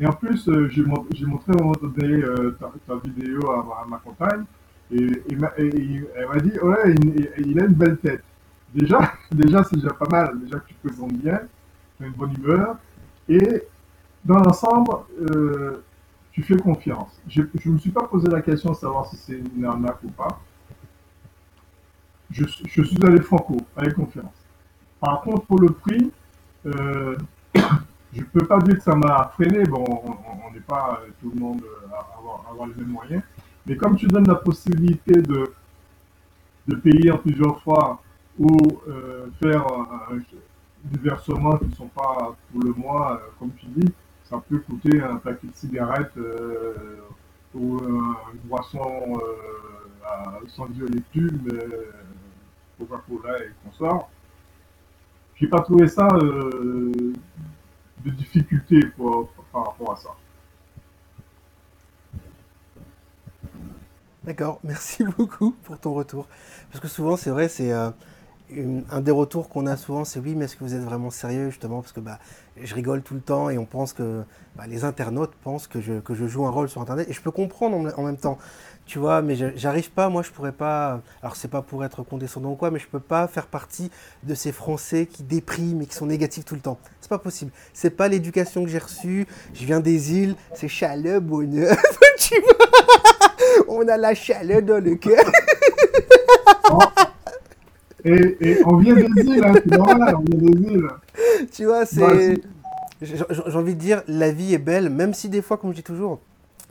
Et 0.00 0.06
en 0.06 0.12
plus, 0.12 0.48
euh, 0.48 0.68
j'ai 0.70 0.82
montré 0.82 1.52
à 1.52 1.56
un 1.60 1.62
moment 1.62 1.72
donné 1.80 2.22
euh, 2.22 2.56
ta, 2.86 2.96
vidéo 3.04 3.50
à, 3.50 3.84
ma 3.86 3.98
compagne 3.98 4.44
et, 4.90 5.22
elle 5.30 5.38
m'a 5.38 5.50
dit 6.40 6.58
Ouais, 6.62 6.94
il, 7.36 7.60
a 7.60 7.64
une 7.66 7.74
belle 7.74 7.98
tête. 7.98 8.24
Déjà, 8.74 9.12
déjà 9.32 9.62
c'est 9.64 9.76
déjà 9.76 9.92
pas 9.92 10.08
mal. 10.10 10.40
Déjà 10.40 10.58
que 10.58 10.68
tu 10.68 10.74
présentes 10.82 11.12
bien, 11.12 11.38
tu 11.98 12.04
as 12.04 12.06
une 12.06 12.14
bonne 12.14 12.34
humeur. 12.34 12.78
Et 13.28 13.62
dans 14.24 14.38
l'ensemble, 14.38 14.90
euh, 15.20 15.84
tu 16.32 16.42
fais 16.42 16.56
confiance. 16.56 17.20
Je 17.28 17.42
ne 17.42 17.72
me 17.72 17.78
suis 17.78 17.90
pas 17.90 18.04
posé 18.04 18.26
la 18.28 18.40
question 18.40 18.70
de 18.70 18.76
savoir 18.76 19.06
si 19.06 19.16
c'est 19.18 19.38
une 19.54 19.64
arnaque 19.66 20.02
ou 20.02 20.08
pas. 20.08 20.40
Je, 22.30 22.44
je, 22.46 22.82
suis 22.82 23.04
allé 23.04 23.20
franco, 23.20 23.56
avec 23.76 23.94
confiance. 23.94 24.32
Par 24.98 25.20
contre, 25.20 25.44
pour 25.46 25.60
le 25.60 25.68
prix, 25.70 26.10
je 28.12 28.22
peux 28.22 28.46
pas 28.46 28.58
dire 28.58 28.76
que 28.76 28.82
ça 28.82 28.94
m'a 28.94 29.30
freiné. 29.34 29.62
Bon, 29.64 29.84
on 29.84 30.52
n'est 30.52 30.60
pas 30.60 31.00
euh, 31.02 31.10
tout 31.20 31.30
le 31.32 31.40
monde 31.40 31.62
euh, 31.62 31.94
à 31.94 32.18
avoir, 32.50 32.66
les 32.66 32.74
mêmes 32.74 32.92
moyens. 32.92 33.22
Mais 33.66 33.76
comme 33.76 33.96
tu 33.96 34.06
donnes 34.06 34.26
la 34.26 34.34
possibilité 34.36 35.12
de, 35.12 35.52
de 36.66 36.76
payer 36.76 37.12
plusieurs 37.18 37.60
fois 37.62 38.02
ou 38.38 38.48
euh, 38.88 39.26
faire 39.40 39.64
des 40.84 40.98
versements 40.98 41.56
qui 41.58 41.66
ne 41.66 41.74
sont 41.74 41.88
pas 41.88 42.34
pour 42.50 42.62
le 42.62 42.72
mois, 42.72 43.20
comme 43.38 43.52
tu 43.56 43.66
dis, 43.66 43.92
ça 44.24 44.42
peut 44.48 44.58
coûter 44.58 45.00
un 45.02 45.16
paquet 45.16 45.46
de 45.46 45.54
cigarettes 45.54 46.16
ou 47.54 47.78
une 47.82 48.40
boisson 48.44 49.20
à 50.04 50.38
110 50.46 50.80
lectures, 50.94 51.32
Coca-Cola 52.78 53.38
et 53.40 53.50
consorts. 53.64 54.08
J'ai 55.36 55.48
pas 55.48 55.60
trouvé 55.60 55.86
ça 55.86 56.08
de 58.04 58.10
difficultés 58.10 58.80
par 59.52 59.66
rapport 59.66 59.92
à 59.92 59.96
ça. 59.96 60.10
D'accord, 64.24 64.60
merci 64.62 65.04
beaucoup 65.18 65.52
pour 65.62 65.78
ton 65.78 65.94
retour. 65.94 66.28
Parce 66.70 66.80
que 66.80 66.88
souvent, 66.88 67.16
c'est 67.16 67.30
vrai, 67.30 67.48
c'est 67.48 67.72
euh, 67.72 67.90
un 68.90 69.00
des 69.00 69.10
retours 69.10 69.48
qu'on 69.48 69.66
a 69.66 69.76
souvent, 69.76 70.04
c'est 70.04 70.20
oui, 70.20 70.34
mais 70.34 70.46
est-ce 70.46 70.56
que 70.56 70.64
vous 70.64 70.74
êtes 70.74 70.82
vraiment 70.82 71.10
sérieux 71.10 71.50
justement? 71.50 71.80
Parce 71.80 71.92
que 71.92 72.00
bah, 72.00 72.18
je 72.62 72.74
rigole 72.74 73.02
tout 73.02 73.14
le 73.14 73.20
temps 73.20 73.50
et 73.50 73.58
on 73.58 73.64
pense 73.64 73.92
que 73.92 74.22
bah, 74.56 74.64
les 74.66 74.84
internautes 74.84 75.34
pensent 75.42 75.66
que 75.66 75.80
je, 75.80 76.00
que 76.00 76.14
je 76.14 76.26
joue 76.26 76.46
un 76.46 76.50
rôle 76.50 76.68
sur 76.68 76.80
Internet. 76.80 77.08
Et 77.08 77.12
je 77.12 77.20
peux 77.20 77.30
comprendre 77.30 77.92
en 77.96 78.02
même 78.02 78.16
temps 78.16 78.38
tu 78.90 78.98
vois, 78.98 79.22
mais 79.22 79.36
j'arrive 79.54 79.92
pas, 79.92 80.08
moi 80.08 80.22
je 80.22 80.32
pourrais 80.32 80.50
pas, 80.50 81.00
alors 81.22 81.36
c'est 81.36 81.46
pas 81.46 81.62
pour 81.62 81.84
être 81.84 82.02
condescendant 82.02 82.50
ou 82.50 82.56
quoi, 82.56 82.72
mais 82.72 82.80
je 82.80 82.88
peux 82.88 82.98
pas 82.98 83.28
faire 83.28 83.46
partie 83.46 83.88
de 84.24 84.34
ces 84.34 84.50
Français 84.50 85.06
qui 85.06 85.22
dépriment 85.22 85.80
et 85.82 85.86
qui 85.86 85.94
sont 85.94 86.06
négatifs 86.06 86.44
tout 86.44 86.56
le 86.56 86.60
temps. 86.60 86.76
C'est 87.00 87.08
pas 87.08 87.20
possible. 87.20 87.52
C'est 87.72 87.90
pas 87.90 88.08
l'éducation 88.08 88.64
que 88.64 88.68
j'ai 88.68 88.78
reçue. 88.78 89.28
Je 89.54 89.64
viens 89.64 89.78
des 89.78 90.14
îles, 90.14 90.34
c'est 90.54 90.66
chaleur, 90.66 91.20
bonheur. 91.20 91.76
tu 92.18 92.34
vois? 92.40 92.66
On 93.68 93.86
a 93.86 93.96
la 93.96 94.12
chaleur 94.12 94.60
dans 94.60 94.82
le 94.82 94.96
cœur. 94.96 95.24
Et, 98.04 98.58
on 98.66 98.76
vient 98.76 98.94
des 98.94 99.22
îles, 99.22 99.44
hein, 99.44 99.52
c'est 99.54 99.76
normal, 99.76 100.16
on 100.16 100.22
vient 100.22 100.50
des 100.50 100.72
îles. 100.72 100.88
Tu 101.52 101.64
vois, 101.64 101.86
c'est. 101.86 102.40
J'ai 103.02 103.56
envie 103.56 103.74
de 103.74 103.80
dire, 103.80 104.02
la 104.08 104.30
vie 104.30 104.52
est 104.52 104.58
belle, 104.58 104.90
même 104.90 105.14
si 105.14 105.28
des 105.28 105.40
fois, 105.40 105.56
comme 105.56 105.70
je 105.70 105.76
dis 105.76 105.82
toujours, 105.82 106.20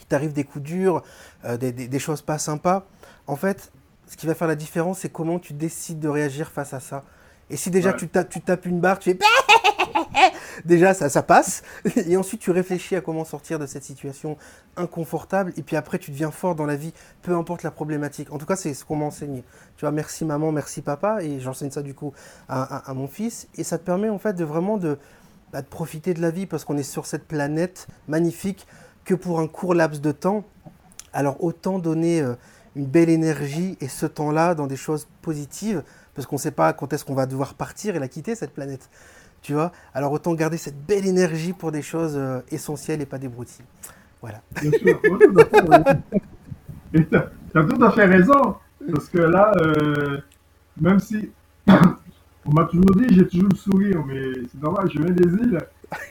t'arrive 0.10 0.34
des 0.34 0.44
coups 0.44 0.66
durs, 0.66 1.04
euh, 1.46 1.56
des, 1.58 2.00
choses 2.00 2.22
pas 2.22 2.38
sympas. 2.38 2.86
En 3.28 3.36
fait, 3.38 3.72
ce 4.08 4.18
qui 4.18 4.28
va 4.28 4.34
faire 4.34 4.48
la 4.48 4.56
différence, 4.56 5.00
c'est 5.00 5.10
comment 5.10 5.40
tu 5.40 5.54
décides 5.54 6.00
de 6.00 6.10
réagir 6.10 6.50
face 6.50 6.74
à 6.74 6.80
ça. 6.80 7.06
Et 7.50 7.56
si 7.56 7.72
déjà 7.72 7.94
tu, 7.94 8.08
tapes, 8.10 8.30
tu 8.30 8.42
tapes 8.42 8.66
une 8.66 8.80
barre, 8.80 9.00
tu 9.00 9.12
fais 9.12 9.20
déjà 10.66 10.94
ça, 10.94 11.10
ça 11.10 11.24
passe. 11.24 11.64
Et 11.96 12.18
ensuite 12.18 12.42
tu 12.42 12.52
réfléchis 12.52 12.96
à 12.96 13.02
comment 13.02 13.26
sortir 13.26 13.60
de 13.60 13.66
cette 13.66 13.84
situation 13.84 14.38
inconfortable. 14.76 15.54
Et 15.58 15.64
puis 15.64 15.76
après 15.76 16.00
tu 16.00 16.12
deviens 16.12 16.32
fort 16.32 16.56
dans 16.56 16.66
la 16.66 16.76
vie, 16.76 16.94
peu 17.22 17.36
importe 17.36 17.64
la 17.64 17.72
problématique. 17.72 18.32
En 18.32 18.38
tout 18.38 18.46
cas 18.46 18.56
c'est 18.56 18.74
ce 18.74 18.86
qu'on 18.86 18.96
m'a 18.96 19.06
enseigné. 19.06 19.44
Tu 19.78 19.82
vois, 19.82 19.92
merci 19.92 20.26
maman, 20.26 20.52
merci 20.52 20.82
papa. 20.82 21.22
Et 21.22 21.40
j'enseigne 21.40 21.72
ça 21.72 21.82
du 21.82 21.94
coup 21.94 22.14
à, 22.48 22.94
mon 22.94 23.08
fils. 23.08 23.48
Et 23.56 23.64
ça 23.64 23.78
te 23.78 23.84
permet 23.84 24.10
en 24.10 24.20
fait 24.20 24.34
de 24.34 24.44
vraiment 24.44 24.78
de, 24.78 24.98
bah, 25.52 25.62
de 25.62 25.68
profiter 25.68 26.14
de 26.14 26.22
la 26.22 26.32
vie 26.32 26.46
parce 26.46 26.66
qu'on 26.66 26.78
est 26.78 26.84
sur 26.84 27.06
cette 27.06 27.28
planète 27.28 27.88
magnifique 28.08 28.68
que 29.06 29.14
pour 29.14 29.40
un 29.40 29.48
court 29.48 29.74
laps 29.74 30.02
de 30.02 30.12
temps. 30.12 30.44
Alors 31.12 31.44
autant 31.44 31.80
donner 31.80 32.22
euh, 32.22 32.36
une 32.76 32.86
belle 32.86 33.10
énergie 33.10 33.78
et 33.82 33.88
ce 33.88 34.06
temps-là 34.06 34.54
dans 34.54 34.68
des 34.68 34.76
choses 34.76 35.08
positives 35.22 35.84
parce 36.14 36.28
qu'on 36.28 36.36
ne 36.36 36.42
sait 36.42 36.52
pas 36.52 36.74
quand 36.74 36.94
est-ce 36.94 37.06
qu'on 37.06 37.16
va 37.16 37.26
devoir 37.26 37.54
partir 37.54 37.96
et 37.96 38.00
la 38.00 38.08
quitter, 38.08 38.36
cette 38.36 38.54
planète. 38.54 38.90
Tu 39.42 39.54
vois 39.54 39.72
Alors 39.94 40.12
autant 40.12 40.34
garder 40.34 40.58
cette 40.58 40.86
belle 40.86 41.06
énergie 41.06 41.54
pour 41.54 41.72
des 41.72 41.82
choses 41.82 42.16
euh, 42.18 42.42
essentielles 42.52 43.02
et 43.02 43.06
pas 43.06 43.18
des 43.18 43.28
broutilles. 43.28 43.66
Voilà. 44.22 44.42
Bien 44.62 44.72
sûr. 44.72 45.00
tu 46.94 47.18
as, 47.58 47.64
tout 47.64 47.84
à 47.84 47.92
fait 47.92 48.06
raison. 48.06 48.56
Parce 48.92 49.10
que 49.10 49.20
là, 49.20 49.52
euh, 49.62 50.20
même 50.80 51.00
si 51.00 51.32
on 51.68 52.52
m'a 52.52 52.66
toujours 52.66 52.96
dit, 52.96 53.16
j'ai 53.16 53.28
toujours 53.28 53.50
le 53.50 53.58
sourire, 53.58 54.04
mais 54.06 54.22
c'est 54.52 54.62
normal, 54.62 54.90
je 54.94 55.02
viens 55.02 55.12
des 55.12 55.34
îles. 55.34 55.60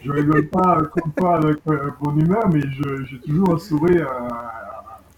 Je 0.05 0.11
rigole 0.11 0.49
pas 0.49 0.83
comme 0.93 1.13
toi 1.13 1.37
avec 1.37 1.59
euh, 1.69 1.91
bonne 2.01 2.21
humeur, 2.21 2.49
mais 2.49 2.61
j'ai 3.07 3.21
toujours 3.21 3.55
un 3.55 3.59
sourire 3.59 4.09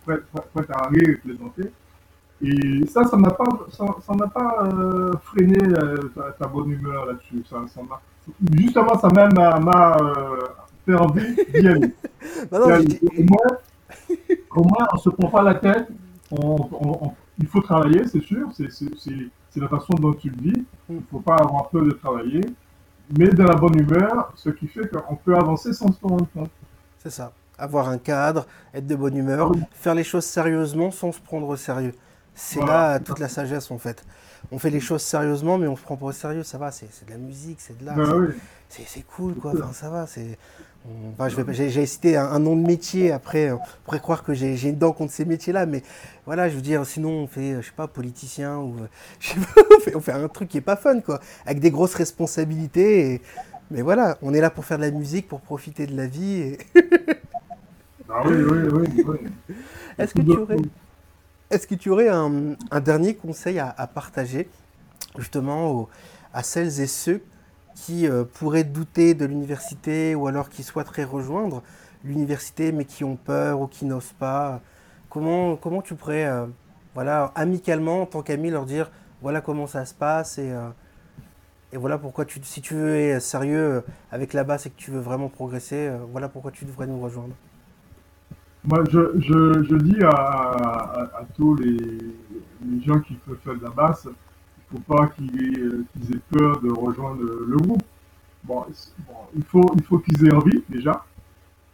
prêt, 0.05 0.19
prêt, 0.55 0.67
à 0.71 0.89
rire 0.89 1.09
et 1.09 1.15
plaisanter. 1.17 1.71
Et 2.43 2.87
ça, 2.87 3.05
ça 3.05 3.17
n'a 3.19 3.31
pas, 3.31 3.45
ça, 3.71 4.15
n'a 4.15 4.27
pas 4.27 4.65
euh, 4.65 5.13
freiné 5.25 5.59
euh, 5.63 5.97
ta, 6.39 6.47
bonne 6.47 6.71
humeur 6.71 7.07
là-dessus. 7.07 7.45
Ça, 7.49 7.59
ça 7.69 7.81
justement, 8.53 8.99
ça 8.99 9.09
même 9.09 9.33
m'a 9.35 9.97
euh, 10.01 10.47
fait 10.87 10.95
envie 10.95 11.35
d'y 11.35 11.69
aller. 11.69 11.95
au, 12.51 13.23
moins, 13.25 14.17
au 14.57 14.65
moins, 14.65 14.87
on 14.93 14.97
se 14.97 15.11
prend 15.11 15.29
pas 15.29 15.43
la 15.43 15.55
tête. 15.57 15.89
On, 16.31 17.13
il 17.39 17.47
faut 17.47 17.61
travailler, 17.61 18.07
c'est 18.07 18.23
sûr. 18.23 18.49
C'est 18.55 19.61
la 19.61 19.69
façon 19.69 19.95
dont 19.95 20.15
tu 20.15 20.31
le 20.31 20.43
vis. 20.43 20.65
Il 20.89 20.97
ne 20.97 21.01
faut 21.11 21.21
pas 21.21 21.37
avoir 21.37 21.69
peur 21.69 21.83
de 21.83 21.91
travailler. 21.91 22.41
Mais 23.19 23.29
de 23.29 23.43
la 23.43 23.55
bonne 23.55 23.79
humeur, 23.79 24.33
ce 24.37 24.51
qui 24.51 24.67
fait 24.67 24.89
qu'on 24.89 25.17
peut 25.17 25.35
avancer 25.35 25.73
sans 25.73 25.93
se 25.93 26.01
rendre 26.01 26.27
compte. 26.33 26.51
C'est 26.99 27.11
ça. 27.11 27.33
Avoir 27.59 27.89
un 27.89 27.99
cadre, 27.99 28.47
être 28.73 28.87
de 28.87 28.95
bonne 28.95 29.17
humeur, 29.17 29.53
faire 29.73 29.95
les 29.95 30.05
choses 30.05 30.25
sérieusement 30.25 30.91
sans 30.91 31.13
se 31.13 31.21
prendre 31.21 31.49
au 31.49 31.57
sérieux. 31.57 31.93
C'est 32.43 32.65
là 32.65 32.99
toute 32.99 33.19
la 33.19 33.29
sagesse 33.29 33.71
en 33.71 33.79
fait. 33.79 34.03
On 34.51 34.59
fait 34.59 34.71
les 34.71 34.81
choses 34.81 35.03
sérieusement, 35.03 35.59
mais 35.59 35.67
on 35.67 35.77
se 35.77 35.83
prend 35.83 35.97
pas 35.97 36.07
au 36.07 36.13
sérieux. 36.13 36.43
Ça 36.43 36.57
va, 36.57 36.71
c'est 36.73 36.87
de 37.07 37.11
la 37.11 37.19
musique, 37.19 37.61
c'est 37.61 37.79
de 37.79 37.85
l'art. 37.85 37.97
Bah 37.97 38.07
c'est 38.69 39.05
cool, 39.07 39.35
quoi. 39.35 39.53
Enfin, 39.53 39.73
ça 39.73 39.91
va. 39.91 40.07
C'est. 40.07 40.39
j'ai 41.51 41.87
cité 41.87 42.17
un, 42.17 42.39
nom 42.39 42.57
de 42.57 42.67
métier. 42.67 43.13
Après, 43.13 43.53
on 43.53 43.61
pourrait 43.85 44.01
croire 44.01 44.25
que 44.25 44.33
j'ai 44.33 44.69
une 44.69 44.79
dent 44.79 44.93
contre 44.93 45.13
ces 45.13 45.27
métiers-là, 45.27 45.67
mais 45.67 45.83
voilà, 46.25 46.49
je 46.49 46.55
veux 46.55 46.63
dire, 46.63 46.87
sinon 46.87 47.11
on 47.11 47.27
fait, 47.27 47.57
je 47.61 47.67
sais 47.67 47.75
pas, 47.77 47.87
politicien 47.87 48.57
ou 48.57 48.77
on, 49.95 50.01
fait, 50.01 50.13
un 50.13 50.29
truc 50.29 50.49
qui 50.49 50.59
est 50.59 50.63
pas 50.63 50.77
fun, 50.77 51.01
quoi, 51.01 51.21
avec 51.45 51.61
des 51.61 51.71
grosses 51.71 51.95
responsabilités. 51.95 53.21
Mais 53.71 53.83
voilà, 53.83 54.17
on 54.23 54.33
est 54.33 54.41
là 54.41 54.51
pour 54.51 54.65
faire 54.65 54.79
de 54.79 54.85
la 54.85 54.91
musique, 54.91 55.29
pour 55.29 55.43
profiter 55.43 55.87
de 55.87 55.97
la 55.97 56.07
vie. 56.07 56.57
ah 58.09 58.23
oui, 58.25 58.37
oui, 58.37 58.59
oui. 58.73 59.05
oui. 59.07 59.55
Est-ce 59.99 60.15
que 60.15 60.23
tu 60.23 60.33
aurais 60.33 60.57
est-ce 61.51 61.67
que 61.67 61.75
tu 61.75 61.91
aurais 61.91 62.09
un, 62.09 62.57
dernier 62.81 63.15
conseil 63.15 63.59
à, 63.59 63.87
partager 63.93 64.49
justement 65.19 65.89
à 66.33 66.45
celles 66.45 66.81
et 66.81 66.87
ceux 66.87 67.23
qui 67.75 68.07
euh, 68.07 68.25
pourraient 68.25 68.65
douter 68.65 69.15
de 69.15 69.25
l'université 69.25 70.15
ou 70.15 70.29
alors 70.29 70.49
qui 70.49 70.63
souhaiteraient 70.63 71.05
rejoindre 71.05 71.63
l'université 72.05 72.71
mais 72.71 72.85
qui 72.85 73.03
ont 73.03 73.17
peur 73.17 73.61
ou 73.61 73.67
qui 73.67 73.85
n'osent 73.85 74.15
pas? 74.19 74.61
Comment, 75.09 75.57
comment 75.57 75.83
tu 75.83 75.97
pourrais, 75.97 76.25
euh, 76.25 76.47
voilà, 76.95 77.33
amicalement, 77.35 78.03
en 78.03 78.07
tant 78.07 78.23
qu'ami, 78.23 78.51
leur 78.51 78.65
dire 78.65 78.91
voilà 79.21 79.41
comment 79.41 79.67
ça 79.67 79.85
se 79.85 79.95
passe 79.95 80.39
et, 80.39 80.53
euh, 80.53 80.69
et 81.73 81.77
voilà 81.79 81.99
pourquoi 81.99 82.25
tu, 82.27 82.41
si 82.45 82.61
tu 82.61 82.75
veux 82.75 82.97
être 82.97 83.23
sérieux 83.23 83.83
avec 84.13 84.35
la 84.35 84.45
basse 84.45 84.67
et 84.67 84.71
que 84.71 84.77
tu 84.77 84.93
veux 84.93 85.01
vraiment 85.01 85.29
progresser, 85.29 85.91
voilà 86.13 86.29
pourquoi 86.29 86.53
tu 86.53 86.65
devrais 86.65 86.87
nous 86.87 87.01
rejoindre. 87.01 87.35
Moi, 88.71 88.85
je, 88.89 89.01
je, 89.19 89.65
je 89.65 89.75
dis 89.75 90.01
à, 90.05 91.27
tous 91.37 91.57
les, 91.57 91.77
gens 92.87 93.01
qui 93.01 93.17
veulent 93.27 93.37
faire 93.45 93.57
de 93.57 93.65
la 93.65 93.71
basse, 93.71 94.07
il 94.07 94.11
ne 94.11 94.79
faut 94.79 94.95
pas 94.95 95.09
qu'ils 95.09 96.15
aient, 96.15 96.21
peur 96.31 96.61
de 96.61 96.71
rejoindre 96.71 97.21
le, 97.21 97.57
groupe. 97.57 97.83
Bon, 98.45 98.65
bon, 99.09 99.15
il 99.35 99.43
faut, 99.43 99.73
il 99.75 99.83
faut 99.83 99.99
qu'ils 99.99 100.25
aient 100.25 100.33
envie 100.33 100.63
déjà. 100.69 101.05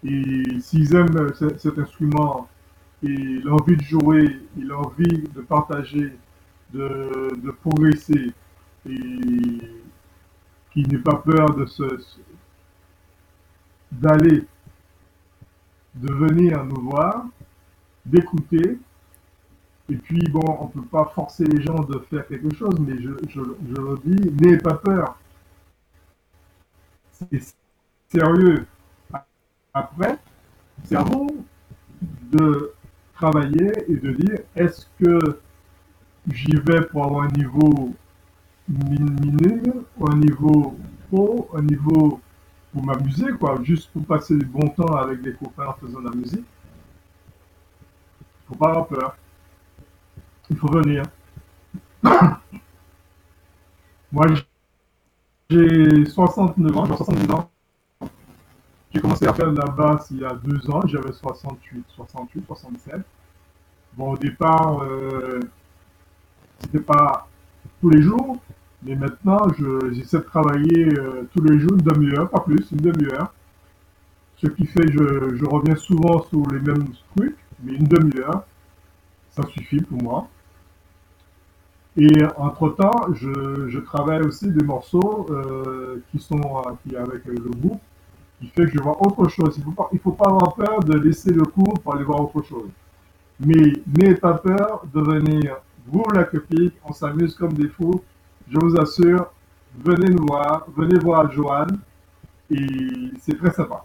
Et 0.04 0.58
s'ils 0.60 0.94
aiment 0.96 1.34
cet, 1.34 1.78
instrument 1.78 2.48
et 3.02 3.40
l'envie 3.44 3.76
de 3.76 3.82
jouer 3.82 4.40
et 4.58 4.62
l'envie 4.62 5.28
de 5.34 5.42
partager, 5.42 6.16
de, 6.72 7.28
de 7.36 7.50
progresser 7.50 8.32
et 8.88 8.98
qu'ils 10.72 10.88
n'aient 10.88 10.96
pas 11.04 11.16
peur 11.16 11.54
d'aller 13.92 14.46
de 15.96 16.12
venir 16.12 16.64
nous 16.64 16.82
voir, 16.82 17.26
d'écouter. 18.04 18.78
Et 19.88 19.96
puis, 19.96 20.22
bon, 20.30 20.42
on 20.60 20.64
ne 20.66 20.70
peut 20.70 20.88
pas 20.88 21.06
forcer 21.14 21.44
les 21.44 21.62
gens 21.62 21.78
de 21.84 21.98
faire 22.10 22.26
quelque 22.26 22.54
chose, 22.54 22.78
mais 22.80 22.96
je, 23.00 23.40
leur 23.80 23.98
dis, 23.98 24.30
n'ayez 24.40 24.58
pas 24.58 24.74
peur. 24.74 25.18
C'est 27.12 27.54
sérieux. 28.12 28.66
Après, 29.72 30.18
c'est 30.84 30.96
à 30.96 31.02
vous 31.02 31.44
de 32.32 32.72
travailler 33.14 33.72
et 33.88 33.96
de 33.96 34.12
dire, 34.12 34.38
est-ce 34.54 34.86
que 34.98 35.40
j'y 36.30 36.56
vais 36.56 36.82
pour 36.82 37.04
avoir 37.04 37.24
un 37.24 37.28
niveau 37.28 37.94
minime, 38.68 39.84
un 40.06 40.16
niveau 40.16 40.76
pro, 41.08 41.48
un 41.54 41.62
niveau 41.62 42.20
pour 42.76 42.84
m'amuser, 42.84 43.32
quoi, 43.40 43.58
juste 43.62 43.90
pour 43.90 44.04
passer 44.04 44.36
du 44.36 44.44
bon 44.44 44.68
temps 44.68 44.96
avec 44.96 45.22
des 45.22 45.32
copains 45.32 45.68
en 45.68 45.72
faisant 45.72 45.98
de 45.98 46.10
la 46.10 46.14
musique. 46.14 46.44
Faut 48.46 48.54
pas 48.54 48.68
avoir 48.68 48.86
peur. 48.86 49.16
Il 50.50 50.58
faut 50.58 50.68
venir. 50.68 51.04
Moi, 54.12 54.26
j'ai 55.48 56.04
69 56.04 56.76
ans, 56.76 56.84
j'ai 56.84 56.96
70 56.96 57.30
ans. 57.30 57.50
J'ai 58.92 59.00
commencé 59.00 59.26
à 59.26 59.32
faire 59.32 59.50
la 59.52 59.70
basse 59.70 60.08
il 60.10 60.18
y 60.18 60.26
a 60.26 60.34
deux 60.34 60.70
ans, 60.70 60.82
j'avais 60.86 61.12
68, 61.12 61.82
68, 61.88 62.46
67. 62.46 62.96
Bon, 63.94 64.12
au 64.12 64.18
départ, 64.18 64.82
euh, 64.82 65.40
c'était 66.60 66.80
pas 66.80 67.26
tous 67.80 67.88
les 67.88 68.02
jours, 68.02 68.36
mais 68.86 68.94
maintenant, 68.94 69.38
j'essaie 69.92 70.18
de 70.18 70.22
travailler 70.22 70.96
euh, 70.96 71.28
tous 71.34 71.42
les 71.42 71.58
jours 71.58 71.72
une 71.72 71.82
demi-heure, 71.82 72.30
pas 72.30 72.38
plus, 72.38 72.70
une 72.70 72.78
demi-heure. 72.78 73.32
Ce 74.36 74.46
qui 74.46 74.64
fait 74.64 74.86
que 74.86 75.34
je, 75.34 75.44
reviens 75.44 75.74
souvent 75.74 76.22
sur 76.22 76.46
les 76.52 76.60
mêmes 76.60 76.86
trucs, 77.16 77.36
mais 77.64 77.72
une 77.72 77.88
demi-heure, 77.88 78.44
ça 79.30 79.42
suffit 79.48 79.80
pour 79.80 80.00
moi. 80.00 80.28
Et 81.96 82.24
entre-temps, 82.36 83.12
je, 83.14 83.78
travaille 83.80 84.20
aussi 84.20 84.50
des 84.50 84.64
morceaux 84.64 85.26
euh, 85.30 86.02
qui 86.12 86.20
sont 86.20 86.62
qui, 86.86 86.94
avec 86.94 87.24
le 87.24 87.40
groupe, 87.40 87.80
qui 88.38 88.46
fait 88.48 88.66
que 88.66 88.72
je 88.72 88.80
vois 88.80 89.02
autre 89.04 89.28
chose. 89.28 89.56
Il 89.58 89.66
ne 89.66 89.98
faut, 89.98 90.12
pas, 90.12 90.26
avoir 90.26 90.54
peur 90.54 90.80
de 90.80 90.96
laisser 90.98 91.32
le 91.32 91.42
cours 91.42 91.80
pour 91.82 91.94
aller 91.94 92.04
voir 92.04 92.20
autre 92.20 92.46
chose. 92.46 92.68
Mais 93.40 93.72
n'ayez 93.86 94.14
pas 94.14 94.34
peur 94.34 94.86
de 94.94 95.00
venir, 95.00 95.56
vous 95.88 96.04
la 96.14 96.24
copie, 96.24 96.70
on 96.84 96.92
s'amuse 96.92 97.34
comme 97.34 97.54
des 97.54 97.68
fous, 97.68 98.02
je 98.48 98.58
vous 98.58 98.76
assure, 98.76 99.32
venez 99.78 100.10
nous 100.10 100.26
voir, 100.26 100.66
venez 100.76 100.98
voir 100.98 101.30
Johan, 101.32 101.66
et 102.50 102.66
c'est 103.20 103.36
très 103.38 103.52
sympa. 103.52 103.84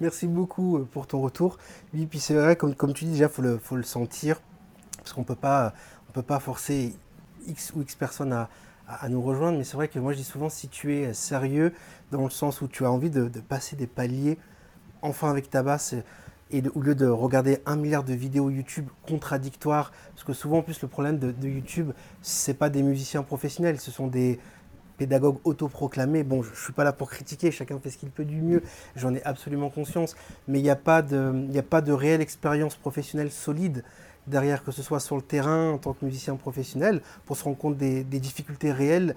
Merci 0.00 0.26
beaucoup 0.26 0.76
euh, 0.76 0.88
pour 0.92 1.06
ton 1.06 1.22
retour. 1.22 1.56
Oui, 1.94 2.04
puis 2.04 2.20
c'est 2.20 2.34
vrai, 2.34 2.56
comme, 2.56 2.74
comme 2.74 2.92
tu 2.92 3.06
dis, 3.06 3.12
déjà, 3.12 3.24
il 3.26 3.30
faut 3.30 3.40
le, 3.40 3.56
faut 3.56 3.76
le 3.76 3.82
sentir, 3.82 4.40
parce 4.98 5.14
qu'on 5.14 5.22
ne 5.22 5.26
peut 5.26 5.34
pas 5.34 6.40
forcer 6.40 6.94
X 7.46 7.72
ou 7.74 7.80
X 7.80 7.94
personnes 7.94 8.32
à, 8.32 8.50
à, 8.88 9.08
nous 9.08 9.22
rejoindre, 9.22 9.58
mais 9.58 9.64
c'est 9.64 9.76
vrai 9.76 9.88
que 9.88 9.98
moi 9.98 10.12
je 10.12 10.18
dis 10.18 10.24
souvent, 10.24 10.48
si 10.48 10.68
tu 10.68 10.94
es 10.94 11.12
sérieux, 11.12 11.72
dans 12.10 12.24
le 12.24 12.30
sens 12.30 12.60
où 12.60 12.68
tu 12.68 12.84
as 12.84 12.90
envie 12.90 13.10
de, 13.10 13.28
de 13.28 13.40
passer 13.40 13.76
des 13.76 13.86
paliers, 13.86 14.38
enfin 15.02 15.30
avec 15.30 15.50
ta 15.50 15.62
basse, 15.62 15.94
et 16.50 16.62
au 16.74 16.80
lieu 16.80 16.94
de 16.94 17.06
regarder 17.06 17.58
un 17.66 17.76
milliard 17.76 18.04
de 18.04 18.14
vidéos 18.14 18.50
YouTube 18.50 18.88
contradictoires, 19.06 19.92
parce 20.12 20.24
que 20.24 20.32
souvent 20.32 20.58
en 20.58 20.62
plus 20.62 20.80
le 20.82 20.88
problème 20.88 21.18
de, 21.18 21.32
de 21.32 21.48
YouTube, 21.48 21.90
c'est 22.22 22.54
pas 22.54 22.70
des 22.70 22.82
musiciens 22.82 23.22
professionnels, 23.22 23.80
ce 23.80 23.90
sont 23.90 24.06
des 24.06 24.38
pédagogues 24.96 25.38
autoproclamés. 25.44 26.22
Bon, 26.22 26.42
je, 26.42 26.50
ne 26.50 26.56
suis 26.56 26.72
pas 26.72 26.84
là 26.84 26.92
pour 26.92 27.10
critiquer, 27.10 27.50
chacun 27.50 27.78
fait 27.78 27.90
ce 27.90 27.98
qu'il 27.98 28.10
peut 28.10 28.24
du 28.24 28.40
mieux, 28.40 28.62
j'en 28.94 29.14
ai 29.14 29.22
absolument 29.24 29.70
conscience, 29.70 30.16
mais 30.48 30.60
il 30.60 30.62
n'y 30.62 30.70
a 30.70 30.76
pas 30.76 31.02
de, 31.02 31.46
a 31.56 31.62
pas 31.62 31.80
de 31.80 31.92
réelle 31.92 32.20
expérience 32.20 32.76
professionnelle 32.76 33.30
solide 33.30 33.84
derrière, 34.26 34.64
que 34.64 34.72
ce 34.72 34.82
soit 34.82 35.00
sur 35.00 35.16
le 35.16 35.22
terrain 35.22 35.70
en 35.70 35.78
tant 35.78 35.92
que 35.92 36.04
musicien 36.04 36.36
professionnel, 36.36 37.00
pour 37.26 37.36
se 37.36 37.44
rendre 37.44 37.58
compte 37.58 37.76
des, 37.76 38.04
des 38.04 38.20
difficultés 38.20 38.72
réelles 38.72 39.14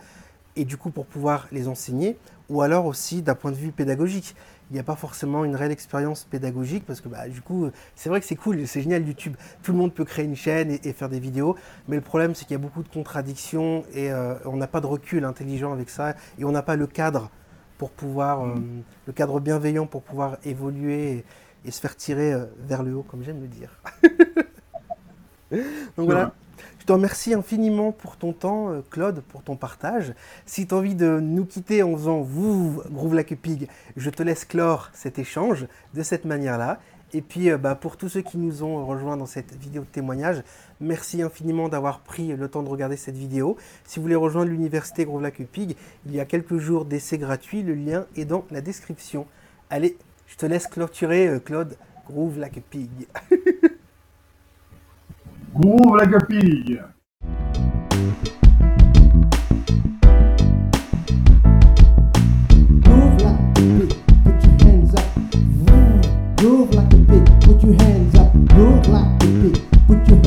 et 0.59 0.65
du 0.65 0.75
coup 0.75 0.89
pour 0.91 1.05
pouvoir 1.05 1.47
les 1.53 1.69
enseigner, 1.69 2.17
ou 2.49 2.61
alors 2.61 2.85
aussi 2.85 3.21
d'un 3.21 3.35
point 3.35 3.51
de 3.51 3.55
vue 3.55 3.71
pédagogique. 3.71 4.35
Il 4.69 4.73
n'y 4.73 4.79
a 4.79 4.83
pas 4.83 4.97
forcément 4.97 5.45
une 5.45 5.55
réelle 5.55 5.71
expérience 5.71 6.25
pédagogique 6.25 6.85
parce 6.85 7.01
que 7.01 7.07
bah, 7.07 7.27
du 7.27 7.41
coup, 7.41 7.69
c'est 7.95 8.09
vrai 8.09 8.19
que 8.19 8.25
c'est 8.27 8.35
cool, 8.35 8.67
c'est 8.67 8.81
génial 8.81 9.07
YouTube. 9.07 9.35
Tout 9.63 9.71
le 9.71 9.77
monde 9.77 9.93
peut 9.93 10.05
créer 10.05 10.25
une 10.25 10.35
chaîne 10.35 10.77
et, 10.83 10.93
faire 10.93 11.09
des 11.09 11.19
vidéos, 11.19 11.55
mais 11.87 11.95
le 11.95 12.01
problème 12.01 12.35
c'est 12.35 12.43
qu'il 12.45 12.51
y 12.51 12.59
a 12.59 12.61
beaucoup 12.61 12.83
de 12.83 12.89
contradictions 12.89 13.85
et 13.93 14.11
euh, 14.11 14.35
on 14.45 14.57
n'a 14.57 14.67
pas 14.67 14.81
de 14.81 14.85
recul 14.85 15.23
intelligent 15.23 15.71
avec 15.71 15.89
ça 15.89 16.15
et 16.37 16.43
on 16.43 16.51
n'a 16.51 16.61
pas 16.61 16.75
le 16.75 16.87
cadre 16.87 17.31
pour 17.77 17.91
pouvoir, 17.91 18.45
euh, 18.45 18.55
le 19.07 19.13
cadre 19.13 19.39
bienveillant 19.39 19.87
pour 19.87 20.03
pouvoir 20.03 20.37
évoluer 20.43 21.23
et, 21.65 21.71
se 21.71 21.79
faire 21.79 21.95
tirer 21.95 22.33
euh, 22.33 22.45
vers 22.67 22.83
le 22.83 22.95
haut, 22.95 23.03
comme 23.03 23.23
j'aime 23.23 23.39
le 23.41 23.47
dire. 23.47 23.81
Donc 25.97 26.05
voilà. 26.05 26.33
Te 26.89 26.93
remercie 26.93 27.35
infiniment 27.35 27.91
pour 27.91 28.17
ton 28.17 28.33
temps, 28.33 28.71
euh, 28.71 28.81
Claude, 28.89 29.21
pour 29.21 29.43
ton 29.43 29.55
partage. 29.55 30.15
Si 30.47 30.65
tu 30.65 30.73
as 30.73 30.77
envie 30.79 30.95
de 30.95 31.19
nous 31.19 31.45
quitter 31.45 31.83
en 31.83 31.95
faisant 31.95 32.21
vous, 32.21 32.81
Groove 32.89 33.13
Like 33.13 33.37
je 33.95 34.09
te 34.09 34.23
laisse 34.23 34.43
clore 34.43 34.89
cet 34.93 35.19
échange 35.19 35.67
de 35.93 36.01
cette 36.01 36.25
manière-là. 36.25 36.79
Et 37.13 37.21
puis, 37.21 37.51
bah, 37.57 37.75
pour 37.75 37.95
tous 37.95 38.09
ceux 38.09 38.21
qui 38.21 38.39
nous 38.39 38.63
ont 38.63 38.83
rejoints 38.87 39.17
dans 39.17 39.27
cette 39.27 39.55
vidéo 39.55 39.83
de 39.83 39.87
témoignage, 39.87 40.41
merci 40.79 41.21
infiniment 41.21 41.69
d'avoir 41.69 41.99
pris 41.99 42.35
le 42.35 42.47
temps 42.47 42.63
de 42.63 42.69
regarder 42.69 42.97
cette 42.97 43.17
vidéo. 43.17 43.55
Si 43.85 43.99
vous 43.99 44.03
voulez 44.03 44.15
rejoindre 44.15 44.49
l'université 44.49 45.05
Groove 45.05 45.21
Like 45.21 45.47
il 45.59 45.75
y 46.07 46.19
a 46.19 46.25
quelques 46.25 46.57
jours 46.57 46.85
d'essai 46.85 47.19
gratuit. 47.19 47.61
Le 47.61 47.75
lien 47.75 48.07
est 48.15 48.25
dans 48.25 48.45
la 48.49 48.61
description. 48.61 49.27
Allez, 49.69 49.95
je 50.25 50.37
te 50.37 50.47
laisse 50.47 50.65
clôturer, 50.65 51.27
euh, 51.27 51.39
Claude. 51.39 51.77
Groove 52.07 52.39
Like. 52.39 52.63
Groove 55.61 55.97
Like 55.97 56.13
a 56.13 56.25
Pig. 56.25 56.79
Groove 66.37 66.73
like 66.73 66.93
a 66.93 66.97
pig, 67.05 67.25
put 67.41 67.61
your 67.61 67.73
hands 67.73 68.15
up. 68.15 68.31
Groove 68.47 68.87
like 68.87 69.21
a 69.21 69.27
pig, 69.27 69.57
put 69.85 70.07
your 70.07 70.18